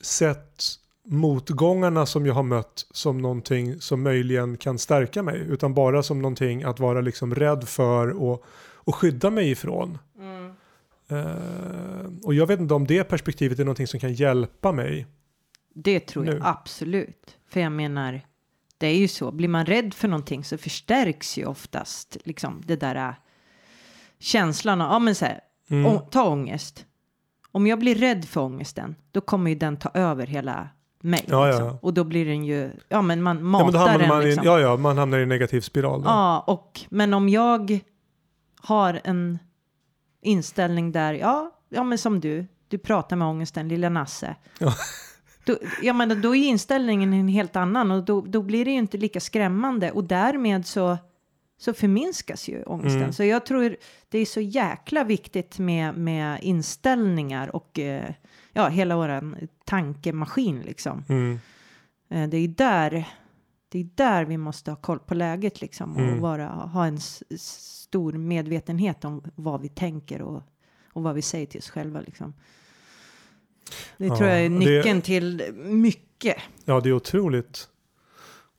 sett 0.00 0.62
motgångarna 1.04 2.06
som 2.06 2.26
jag 2.26 2.34
har 2.34 2.42
mött 2.42 2.86
som 2.90 3.22
någonting 3.22 3.80
som 3.80 4.02
möjligen 4.02 4.56
kan 4.56 4.78
stärka 4.78 5.22
mig 5.22 5.40
utan 5.48 5.74
bara 5.74 6.02
som 6.02 6.22
någonting 6.22 6.62
att 6.62 6.80
vara 6.80 7.00
liksom 7.00 7.34
rädd 7.34 7.68
för 7.68 8.22
och, 8.22 8.44
och 8.86 8.94
skydda 8.94 9.30
mig 9.30 9.50
ifrån. 9.50 9.98
Eh, 11.08 12.10
och 12.24 12.34
jag 12.34 12.46
vet 12.46 12.60
inte 12.60 12.74
om 12.74 12.86
det 12.86 13.04
perspektivet 13.04 13.58
är 13.58 13.64
någonting 13.64 13.86
som 13.86 14.00
kan 14.00 14.12
hjälpa 14.14 14.72
mig. 14.72 15.06
det 15.74 16.00
tror 16.00 16.26
jag 16.26 16.34
Nu. 16.34 16.40
absolut. 16.44 17.36
För 17.48 17.60
jag 17.60 17.72
menar, 17.72 18.20
det 18.78 18.86
är 18.86 18.96
ju 18.96 19.08
så. 19.08 19.32
Blir 19.32 19.48
man 19.48 19.66
rädd 19.66 19.94
för 19.94 20.08
någonting 20.08 20.44
så 20.44 20.58
förstärks 20.58 21.38
ju 21.38 21.46
oftast 21.46 22.16
liksom 22.24 22.62
det 22.66 22.76
där 22.76 22.94
äh, 23.08 23.14
känslan 24.18 24.80
av, 24.80 24.92
ja 24.92 24.98
men 24.98 25.14
så 25.14 25.24
här, 25.24 25.40
Mm. 25.68 25.86
Å, 25.86 25.98
ta 25.98 26.24
ångest. 26.28 26.86
Om 27.52 27.66
jag 27.66 27.78
blir 27.78 27.94
rädd 27.94 28.24
för 28.24 28.40
ångesten, 28.40 28.94
då 29.12 29.20
kommer 29.20 29.50
ju 29.50 29.56
den 29.56 29.76
ta 29.76 29.90
över 29.94 30.26
hela 30.26 30.68
mig. 31.00 31.24
Ja, 31.28 31.46
ja, 31.46 31.46
liksom. 31.50 31.66
ja. 31.66 31.78
Och 31.82 31.94
då 31.94 32.04
blir 32.04 32.26
den 32.26 32.44
ju, 32.44 32.70
ja 32.88 33.02
men 33.02 33.22
man 33.22 33.36
Ja, 33.36 33.42
matar 33.42 33.64
men 33.64 33.72
då 33.72 33.78
hamnar 33.78 33.98
den 33.98 34.08
man, 34.08 34.22
liksom. 34.24 34.44
i, 34.44 34.46
ja, 34.46 34.60
ja, 34.60 34.76
man 34.76 34.98
hamnar 34.98 35.18
i 35.18 35.22
en 35.22 35.28
negativ 35.28 35.60
spiral. 35.60 36.02
Då. 36.02 36.08
Ja, 36.08 36.44
och 36.46 36.80
men 36.88 37.14
om 37.14 37.28
jag 37.28 37.80
har 38.66 39.00
en 39.04 39.38
inställning 40.22 40.92
där, 40.92 41.14
ja, 41.14 41.50
ja 41.68 41.84
men 41.84 41.98
som 41.98 42.20
du, 42.20 42.46
du 42.68 42.78
pratar 42.78 43.16
med 43.16 43.28
ångesten, 43.28 43.68
lilla 43.68 43.88
Nasse. 43.88 44.36
Ja. 44.58 44.74
Då, 45.44 45.56
ja, 45.82 45.92
men 45.92 46.20
då 46.22 46.36
är 46.36 46.48
inställningen 46.48 47.12
en 47.12 47.28
helt 47.28 47.56
annan 47.56 47.90
och 47.90 48.04
då, 48.04 48.20
då 48.20 48.42
blir 48.42 48.64
det 48.64 48.70
ju 48.70 48.76
inte 48.76 48.98
lika 48.98 49.20
skrämmande 49.20 49.90
och 49.90 50.04
därmed 50.04 50.66
så, 50.66 50.98
så 51.58 51.74
förminskas 51.74 52.48
ju 52.48 52.62
ångesten. 52.62 53.02
Mm. 53.02 53.12
Så 53.12 53.24
jag 53.24 53.46
tror 53.46 53.76
det 54.08 54.18
är 54.18 54.26
så 54.26 54.40
jäkla 54.40 55.04
viktigt 55.04 55.58
med, 55.58 55.96
med 55.96 56.38
inställningar 56.42 57.56
och 57.56 57.78
eh, 57.78 58.10
ja, 58.52 58.68
hela 58.68 58.96
våran 58.96 59.36
tankemaskin 59.64 60.60
liksom. 60.60 61.04
Mm. 61.08 61.38
Eh, 62.10 62.28
Det 62.28 62.36
är 62.36 62.48
där, 62.48 63.04
det 63.76 64.04
är 64.04 64.10
där 64.10 64.24
vi 64.24 64.36
måste 64.36 64.70
ha 64.70 64.76
koll 64.76 64.98
på 64.98 65.14
läget 65.14 65.60
liksom 65.60 65.92
och 65.96 66.00
Mm. 66.00 66.20
vara, 66.20 66.46
ha 66.48 66.86
en 66.86 67.00
stor 67.00 68.12
medvetenhet 68.12 69.04
om 69.04 69.22
vad 69.34 69.60
vi 69.60 69.68
tänker 69.68 70.22
och, 70.22 70.42
och 70.92 71.02
vad 71.02 71.14
vi 71.14 71.22
säger 71.22 71.46
till 71.46 71.58
oss 71.58 71.70
själva 71.70 72.00
liksom. 72.00 72.34
Det 73.96 74.06
Ja, 74.06 74.16
tror 74.16 74.28
jag 74.30 74.38
är 74.40 74.48
det- 74.50 74.58
nyckeln 74.58 75.02
till 75.02 75.54
mycket. 75.64 76.36
Ja, 76.64 76.80
det 76.80 76.88
är 76.88 76.92
otroligt, 76.92 77.68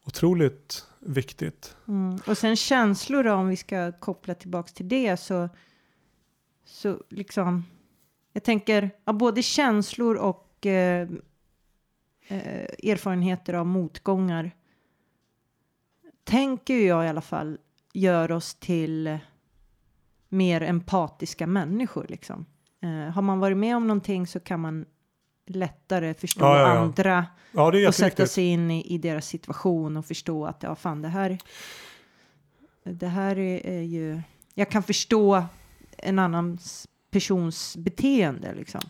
otroligt 0.05 0.85
viktigt. 0.99 1.75
Mm. 1.87 2.19
Och 2.27 2.37
sen 2.37 2.55
känslor 2.55 3.23
då, 3.23 3.33
om 3.33 3.47
vi 3.47 3.55
ska 3.57 3.91
koppla 3.91 4.35
tillbaks 4.35 4.73
till 4.73 4.87
det 4.89 5.17
så, 5.17 5.49
så 6.65 7.03
liksom, 7.09 7.65
jag 8.33 8.43
tänker, 8.43 8.89
ja, 9.05 9.13
både 9.13 9.43
känslor 9.43 10.15
och 10.15 10.65
eh, 10.65 11.07
eh, 12.27 12.89
erfarenheter 12.91 13.53
av 13.53 13.65
motgångar 13.65 14.51
tänker 16.27 16.87
jag 16.87 17.05
i 17.05 17.07
alla 17.07 17.21
fall 17.21 17.57
gör 17.93 18.31
oss 18.31 18.55
till 18.55 19.19
mer 20.29 20.61
empatiska 20.61 21.47
människor 21.47 22.05
liksom. 22.09 22.45
Eh, 22.81 23.13
har 23.13 23.21
man 23.21 23.39
varit 23.39 23.57
med 23.57 23.75
om 23.75 23.87
någonting 23.87 24.27
så 24.27 24.39
kan 24.39 24.59
man 24.59 24.85
lättare 25.45 26.13
förstå 26.13 26.45
Ja, 26.45 26.59
ja, 26.59 26.73
ja. 26.73 26.79
andra 26.79 27.25
och 27.87 27.95
sätta 27.95 28.27
sig 28.27 28.45
in 28.45 28.71
i, 28.71 28.93
i 28.93 28.97
deras 28.97 29.27
situation 29.27 29.97
och 29.97 30.05
förstå 30.05 30.45
att 30.45 30.63
ja, 30.63 30.75
fan 30.75 31.01
det 31.01 31.07
här. 31.07 31.37
Det 32.83 33.07
här 33.07 33.37
är, 33.37 33.65
är 33.65 33.81
ju. 33.81 34.21
Jag 34.53 34.71
kan 34.71 34.83
förstå 34.83 35.43
en 35.97 36.19
annan 36.19 36.59
persons 37.11 37.77
beteende 37.77 38.53
liksom 38.55 38.81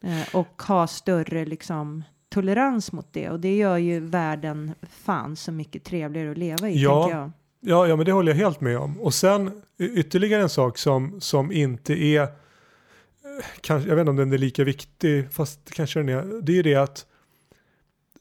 eh, 0.00 0.34
och 0.34 0.62
ha 0.62 0.86
större 0.86 1.44
liksom 1.44 2.04
tolerans 2.32 2.92
mot 2.92 3.06
det 3.12 3.30
och 3.30 3.40
det 3.40 3.56
gör 3.56 3.76
ju 3.76 4.00
världen 4.00 4.74
fan 4.90 5.36
så 5.36 5.52
mycket 5.52 5.84
trevligare 5.84 6.30
att 6.30 6.38
leva 6.38 6.70
i 6.70 6.82
Ja. 6.82 7.02
tänker 7.02 7.18
jag. 7.18 7.30
ja, 7.60 7.86
ja, 7.86 7.96
men 7.96 8.06
det 8.06 8.12
håller 8.12 8.32
jag 8.32 8.36
helt 8.36 8.60
med 8.60 8.78
om. 8.78 9.00
Och 9.00 9.14
sen 9.14 9.62
ytterligare 9.78 10.42
en 10.42 10.48
sak 10.48 10.78
som, 10.78 11.20
som 11.20 11.52
inte 11.52 11.92
är, 12.04 12.22
eh, 12.22 12.28
kanske, 13.60 13.88
jag 13.88 13.96
vet 13.96 14.02
inte 14.02 14.10
om 14.10 14.16
den 14.16 14.32
är 14.32 14.38
lika 14.38 14.64
viktig, 14.64 15.32
fast 15.32 15.70
kanske 15.70 15.98
den 15.98 16.08
är, 16.08 16.42
det 16.42 16.52
är 16.52 16.56
ju 16.56 16.62
det 16.62 16.74
att 16.74 17.06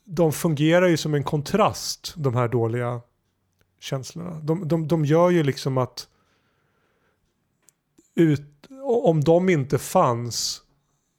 de 0.03 0.33
fungerar 0.33 0.87
ju 0.87 0.97
som 0.97 1.13
en 1.13 1.23
kontrast, 1.23 2.13
de 2.17 2.35
här 2.35 2.47
dåliga 2.47 3.01
känslorna. 3.79 4.39
De, 4.43 4.67
de, 4.67 4.87
de 4.87 5.05
gör 5.05 5.29
ju 5.29 5.43
liksom 5.43 5.77
att 5.77 6.07
ut, 8.15 8.67
om 9.03 9.21
de 9.23 9.49
inte 9.49 9.77
fanns 9.77 10.61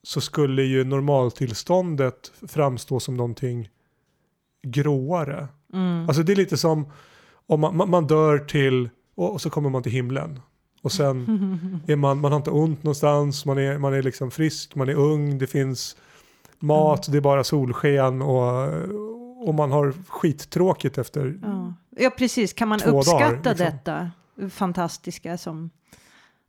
så 0.02 0.20
skulle 0.20 0.62
ju 0.62 0.84
normaltillståndet 0.84 2.32
framstå 2.48 3.00
som 3.00 3.16
någonting 3.16 3.68
gråare. 4.62 5.48
Mm. 5.72 6.08
Alltså 6.08 6.22
det 6.22 6.32
är 6.32 6.36
lite 6.36 6.56
som 6.56 6.92
om 7.46 7.60
man, 7.60 7.90
man, 7.90 8.06
dör 8.06 8.38
till 8.38 8.90
och, 9.14 9.32
och 9.32 9.40
så 9.40 9.50
kommer 9.50 9.70
man 9.70 9.82
till 9.82 9.92
himlen. 9.92 10.40
Och 10.82 10.92
sen 10.92 11.26
är 11.86 11.96
man, 11.96 12.20
man 12.20 12.32
har 12.32 12.36
inte 12.36 12.50
ont 12.50 12.82
någonstans, 12.82 13.44
man 13.44 13.58
är, 13.58 13.78
man 13.78 13.94
är 13.94 14.02
liksom 14.02 14.30
frisk, 14.30 14.74
man 14.74 14.88
är 14.88 14.94
ung, 14.94 15.38
det 15.38 15.46
finns 15.46 15.96
mat, 16.58 17.12
det 17.12 17.16
är 17.16 17.20
bara 17.20 17.44
solsken 17.44 18.22
och, 18.22 18.68
och 19.48 19.54
man 19.54 19.72
har 19.72 19.94
skittråkigt 20.08 20.98
efter. 20.98 21.38
Ja. 21.42 21.74
ja, 21.90 22.10
precis. 22.10 22.52
Kan 22.52 22.68
man 22.68 22.82
uppskatta 22.82 23.18
dagar, 23.18 23.50
liksom. 23.50 23.66
detta 23.66 24.10
fantastiska 24.50 25.38
som... 25.38 25.70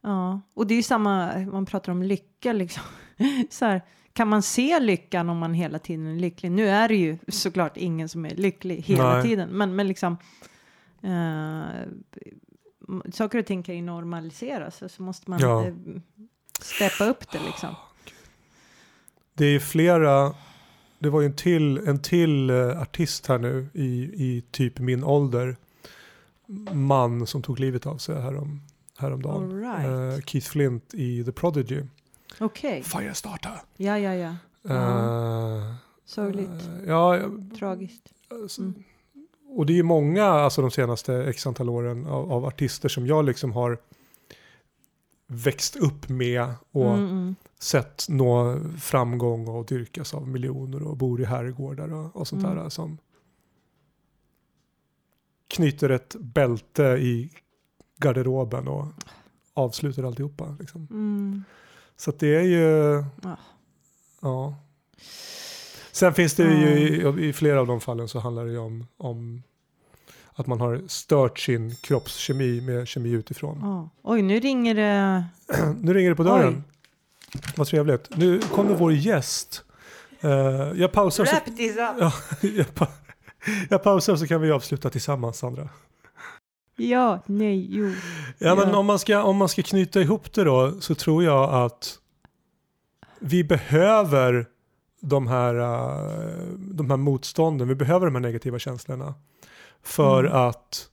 Ja, 0.01 0.41
och 0.53 0.67
det 0.67 0.73
är 0.73 0.75
ju 0.75 0.83
samma, 0.83 1.37
man 1.51 1.65
pratar 1.65 1.91
om 1.91 2.03
lycka 2.03 2.53
liksom. 2.53 2.83
Så 3.49 3.65
här, 3.65 3.81
kan 4.13 4.27
man 4.27 4.41
se 4.41 4.79
lyckan 4.79 5.29
om 5.29 5.37
man 5.37 5.53
hela 5.53 5.79
tiden 5.79 6.07
är 6.07 6.15
lycklig? 6.19 6.51
Nu 6.51 6.67
är 6.69 6.87
det 6.87 6.95
ju 6.95 7.17
såklart 7.27 7.77
ingen 7.77 8.09
som 8.09 8.25
är 8.25 8.35
lycklig 8.35 8.75
hela 8.81 9.13
Nej. 9.13 9.23
tiden, 9.23 9.49
men, 9.49 9.75
men 9.75 9.87
liksom... 9.87 10.17
eh, 11.01 11.87
saker 13.13 13.39
och 13.39 13.45
ting 13.45 13.63
kan 13.63 13.75
ju 13.75 13.81
normaliseras, 13.81 14.81
och 14.81 14.91
så 14.91 15.01
måste 15.03 15.29
man 15.29 15.39
Ja. 15.39 15.65
eh, 15.65 15.73
steppa 16.61 17.05
upp 17.05 17.31
det 17.31 17.39
liksom. 17.45 17.75
Det 19.33 19.45
är 19.45 19.59
flera, 19.59 20.33
det 20.99 21.09
var 21.09 21.21
ju 21.21 21.25
en 21.25 21.35
till, 21.35 21.77
en 21.77 22.01
till 22.01 22.49
eh, 22.49 22.81
artist 22.81 23.27
här 23.27 23.37
nu 23.39 23.67
i, 23.73 23.87
i 24.27 24.43
typ 24.51 24.79
min 24.79 25.03
ålder. 25.03 25.55
Man 26.73 27.27
som 27.27 27.41
tog 27.41 27.59
livet 27.59 27.85
av 27.85 27.97
sig 27.97 28.21
härom, 28.21 28.61
häromdagen. 28.97 29.43
All 29.43 29.59
right. 29.59 30.29
Keith 30.29 30.47
Flint 30.49 30.93
i 30.93 31.23
The 31.23 31.31
Prodigy. 31.31 31.81
Okej, 32.39 32.83
Firestarter. 32.83 33.61
ja, 33.77 33.99
ja, 33.99 34.13
ja. 34.15 34.35
Eh, 34.69 35.73
Sorgligt, 36.05 36.49
eh, 36.49 36.83
ja, 36.87 37.19
tragiskt. 37.59 38.13
alltså, 38.43 38.61
Mm. 38.61 38.83
och 39.49 39.65
det 39.65 39.79
är 39.79 39.83
många, 39.83 40.23
alltså 40.25 40.61
de 40.61 40.71
senaste 40.71 41.23
x 41.23 41.47
antal 41.47 41.69
åren 41.69 42.05
av, 42.07 42.31
av 42.31 42.45
artister 42.45 42.89
som 42.89 43.07
jag 43.07 43.25
liksom 43.25 43.51
har 43.51 43.77
växt 45.27 45.75
upp 45.75 46.09
med 46.09 46.53
och 46.71 46.93
Mm, 46.93 47.05
mm. 47.09 47.35
sett 47.59 48.05
nå 48.09 48.59
framgång 48.81 49.47
och 49.47 49.65
dyrkas 49.65 50.13
av 50.13 50.27
miljoner 50.27 50.83
och 50.83 50.97
bor 50.97 51.21
i 51.21 51.25
herrgårdar 51.25 51.93
och, 51.93 52.15
och 52.15 52.27
sånt 52.27 52.43
Mm. 52.43 52.55
där 52.57 52.69
som 52.69 52.97
knyter 55.47 55.89
ett 55.89 56.15
bälte 56.19 56.83
i 56.83 57.29
garderoben 57.97 58.67
och 58.67 58.85
avslutar 59.53 60.03
alltihopa. 60.03 60.55
Liksom. 60.59 60.87
Mm. 60.91 61.43
Så 61.97 62.11
det 62.19 62.35
är 62.35 62.41
ju, 62.41 63.03
Ja. 63.23 63.37
ja. 64.21 64.55
Sen 65.91 66.13
finns 66.13 66.33
det 66.33 66.43
ju 66.43 66.79
i, 66.79 67.27
i 67.29 67.33
flera 67.33 67.59
av 67.59 67.67
de 67.67 67.81
fallen 67.81 68.07
så 68.07 68.19
handlar 68.19 68.45
det 68.45 68.51
ju 68.51 68.57
om, 68.57 68.87
om 68.97 69.43
att 70.33 70.47
man 70.47 70.61
har 70.61 70.81
stört 70.87 71.39
sin 71.39 71.75
kroppskemi 71.75 72.61
med 72.61 72.87
kemi 72.87 73.09
utifrån. 73.09 73.59
Ja. 73.61 73.89
Oj, 74.03 74.21
nu 74.21 74.39
ringer 74.39 74.75
det. 74.75 75.23
Nu 75.81 75.93
ringer 75.93 76.09
det 76.09 76.15
på 76.15 76.23
dörren. 76.23 76.63
Vad 77.55 77.67
trevligt. 77.67 78.17
Nu 78.17 78.39
kommer 78.41 78.75
vår 78.75 78.93
gäst. 78.93 79.63
Eh, 80.21 80.31
jag 80.75 80.91
pausar 80.91 81.25
så, 81.25 81.35
ja, 81.99 82.13
jag, 82.41 82.75
pa, 82.75 82.87
jag 83.69 83.83
pausar 83.83 84.15
så 84.15 84.27
kan 84.27 84.41
vi 84.41 84.51
avsluta 84.51 84.89
tillsammans 84.89 85.37
Sandra. 85.37 85.69
Ja, 86.75 87.19
nej, 87.25 87.67
jo. 87.69 87.91
Ja, 88.37 88.55
men 88.55 88.69
Ja. 88.69 88.77
om 88.77 88.85
man, 88.85 88.99
ska, 88.99 89.23
om 89.23 89.37
man 89.37 89.49
ska 89.49 89.61
knyta 89.63 90.01
ihop 90.01 90.33
det 90.33 90.43
då 90.43 90.81
så 90.81 90.95
tror 90.95 91.23
jag 91.23 91.53
att 91.53 91.99
vi 93.19 93.43
behöver 93.43 94.45
de 95.01 95.27
här, 95.27 95.55
eh, 95.55 96.47
de 96.57 96.89
här 96.89 96.97
motstånden, 96.97 97.67
vi 97.67 97.75
behöver 97.75 98.05
de 98.05 98.15
här 98.15 98.21
negativa 98.21 98.59
känslorna 98.59 99.13
för 99.83 100.23
Mm. 100.23 100.37
att 100.37 100.89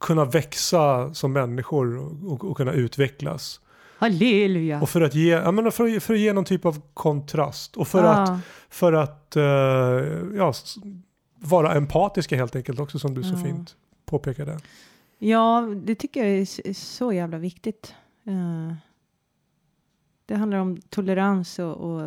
kunna 0.00 0.24
växa 0.24 1.14
som 1.14 1.32
människor 1.32 1.98
och, 2.32 2.44
och 2.44 2.56
kunna 2.56 2.72
utvecklas. 2.72 3.60
Halleluja. 3.98 4.80
Och 4.82 4.88
för 4.90 5.00
att 5.00 5.14
ge, 5.14 5.30
jag 5.30 5.54
menar 5.54 5.70
för, 5.70 5.96
att- 5.96 6.02
för 6.02 6.14
att 6.14 6.20
ge 6.20 6.32
någon 6.32 6.44
typ 6.44 6.64
av 6.66 6.82
kontrast 6.94 7.76
och 7.76 7.88
för 7.88 8.02
att, 8.04 8.28
Ja. 8.28 8.38
för 8.70 8.92
att 8.92 9.36
eh, 9.36 9.42
ja, 10.36 10.52
vara 11.40 11.74
empatiska 11.74 12.36
helt 12.36 12.56
enkelt 12.56 12.80
också 12.80 12.98
som 12.98 13.14
du 13.14 13.22
så 13.22 13.34
Ja. 13.34 13.44
fint 13.44 13.76
påpekade. 14.06 14.58
Ja, 15.18 15.68
det 15.84 15.94
tycker 15.94 16.24
jag 16.24 16.38
är 16.38 16.72
så 16.74 17.12
jävla 17.12 17.38
viktigt. 17.38 17.94
Eh, 18.24 18.74
det 20.26 20.34
handlar 20.34 20.58
om 20.58 20.76
tolerans 20.80 21.58
och, 21.58 21.76
och 21.76 22.02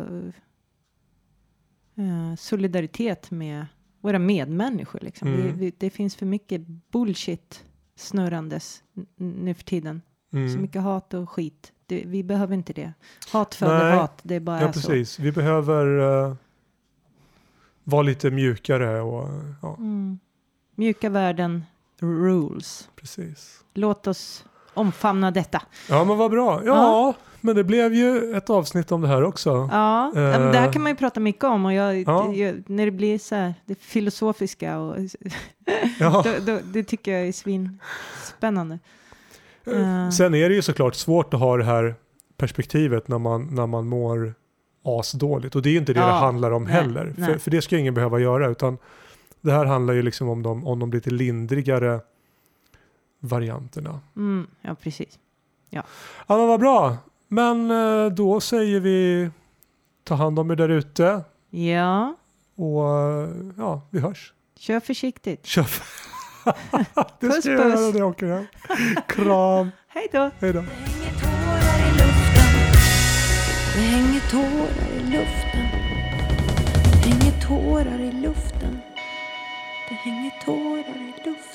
eh, 1.96 2.34
solidaritet 2.38 3.30
med 3.30 3.66
våra 4.00 4.18
medmänniskor. 4.18 4.98
Liksom. 5.02 5.28
Mm. 5.28 5.56
Vi, 5.58 5.72
det 5.78 5.90
finns 5.90 6.16
för 6.16 6.26
mycket 6.26 6.66
bullshit 6.66 7.64
snurrandes 7.96 8.82
nu 9.16 9.54
för 9.54 9.64
tiden. 9.64 10.02
Så 10.30 10.36
Mm. 10.36 10.62
mycket 10.62 10.82
hat 10.82 11.14
och 11.14 11.30
skit. 11.30 11.72
Det, 11.86 12.02
vi 12.06 12.22
behöver 12.22 12.54
inte 12.54 12.72
det. 12.72 12.92
Hat 13.32 13.54
föder 13.54 13.96
hat. 13.96 14.20
Det 14.22 14.34
är 14.34 14.40
bara 14.40 14.60
Ja, 14.60 14.72
så. 14.72 14.80
precis. 14.88 15.18
Vi 15.18 15.32
behöver 15.32 15.98
eh, 16.28 16.34
vara 17.84 18.02
lite 18.02 18.30
mjukare 18.30 19.00
och 19.00 19.28
ja, 19.62 19.74
Mm. 19.78 20.18
Mjuka 20.74 21.10
värden 21.10 21.64
rules. 22.00 22.88
precis. 22.96 23.60
Låt 23.74 24.06
oss 24.06 24.44
omfamna 24.74 25.30
detta. 25.30 25.62
Ja, 25.88 26.04
men 26.04 26.16
vad 26.18 26.30
bra. 26.30 26.62
Ja, 26.64 26.74
Ja. 26.74 27.14
men 27.40 27.56
det 27.56 27.64
blev 27.64 27.94
ju 27.94 28.36
ett 28.36 28.50
avsnitt 28.50 28.92
om 28.92 29.00
det 29.00 29.08
här 29.08 29.22
också. 29.24 29.68
Ja, 29.72 30.10
men 30.14 30.52
det 30.52 30.58
här 30.58 30.72
kan 30.72 30.82
man 30.82 30.92
ju 30.92 30.96
prata 30.96 31.20
mycket 31.20 31.44
om 31.44 31.64
och 31.66 31.72
jag, 31.72 32.02
Ja. 32.02 32.26
det, 32.30 32.36
jag, 32.36 32.62
när 32.66 32.84
det 32.84 32.90
blir 32.90 33.18
så 33.18 33.34
här, 33.34 33.54
det 33.66 33.74
filosofiska 33.80 34.78
och 34.78 34.96
Ja. 35.98 36.22
då, 36.46 36.52
då, 36.52 36.58
det 36.64 36.84
tycker 36.84 37.12
jag 37.18 37.28
är 37.28 37.32
svinspännande. 37.32 38.78
Eh. 39.66 40.10
Sen 40.10 40.34
är 40.34 40.48
det 40.48 40.54
ju 40.54 40.62
såklart 40.62 40.94
svårt 40.94 41.34
att 41.34 41.40
ha 41.40 41.56
det 41.56 41.64
här 41.64 41.94
perspektivet 42.36 43.08
när 43.08 43.18
man, 43.18 43.54
när 43.54 43.66
man 43.66 43.86
mår 43.86 44.34
asdåligt. 44.84 45.56
Och 45.56 45.62
det 45.62 45.68
är 45.68 45.72
ju 45.72 45.78
inte 45.78 45.92
det 45.92 46.00
det 46.00 46.06
handlar 46.06 46.50
om 46.50 46.64
nej, 46.64 46.72
heller. 46.72 47.12
För, 47.14 47.20
nej. 47.20 47.38
för 47.38 47.50
det 47.50 47.62
ska 47.62 47.78
ingen 47.78 47.94
behöva 47.94 48.18
göra. 48.20 48.48
Utan 48.50 48.78
det 49.40 49.52
här 49.52 49.64
handlar 49.66 49.94
ju 49.94 50.02
liksom 50.02 50.28
om 50.28 50.42
de, 50.42 50.66
om 50.66 50.78
de 50.78 50.90
lite 50.90 51.10
lindrigare 51.10 52.00
varianterna. 53.20 54.00
Mm, 54.16 54.46
ja, 54.62 54.74
precis. 54.74 55.18
Ja, 55.70 55.82
men 56.26 56.48
vad 56.48 56.60
bra. 56.60 56.96
Men 57.28 57.70
eh, 57.70 58.06
då 58.12 58.40
säger 58.40 58.80
vi 58.80 59.30
ta 60.04 60.14
hand 60.14 60.38
om 60.38 60.50
er 60.50 60.56
där 60.56 60.68
ute. 60.68 61.24
Ja, 61.50 62.14
Och 62.56 62.88
eh, 62.88 63.28
ja, 63.58 63.82
vi 63.90 64.00
hörs. 64.00 64.32
kör 64.58 64.80
försiktigt. 64.80 65.46
Kör. 65.46 65.66
det 67.20 67.26
Puss, 67.26 67.38
ska 67.40 67.50
jag 67.52 67.70
göra 67.70 67.80
när 67.90 67.98
jag 67.98 68.08
åker 68.08 68.26
hem. 68.26 68.44
Kram. 69.08 69.70
Hej 69.88 70.08
då! 70.12 70.30
Hej 70.38 70.52
då. 70.52 70.60
Det. 70.60 70.66
Det 73.74 73.80
hänger 73.80 74.20
tårar 74.30 74.92
i 74.96 75.00
luften. 75.10 75.66
Det 77.02 77.08
hänger 77.08 77.40
tårar 77.48 78.00
i 78.00 78.12
luften. 78.12 78.78
Det 79.90 79.96
hänger 79.96 80.30
tårar 80.44 80.78
i 80.78 81.24
luften. 81.24 81.49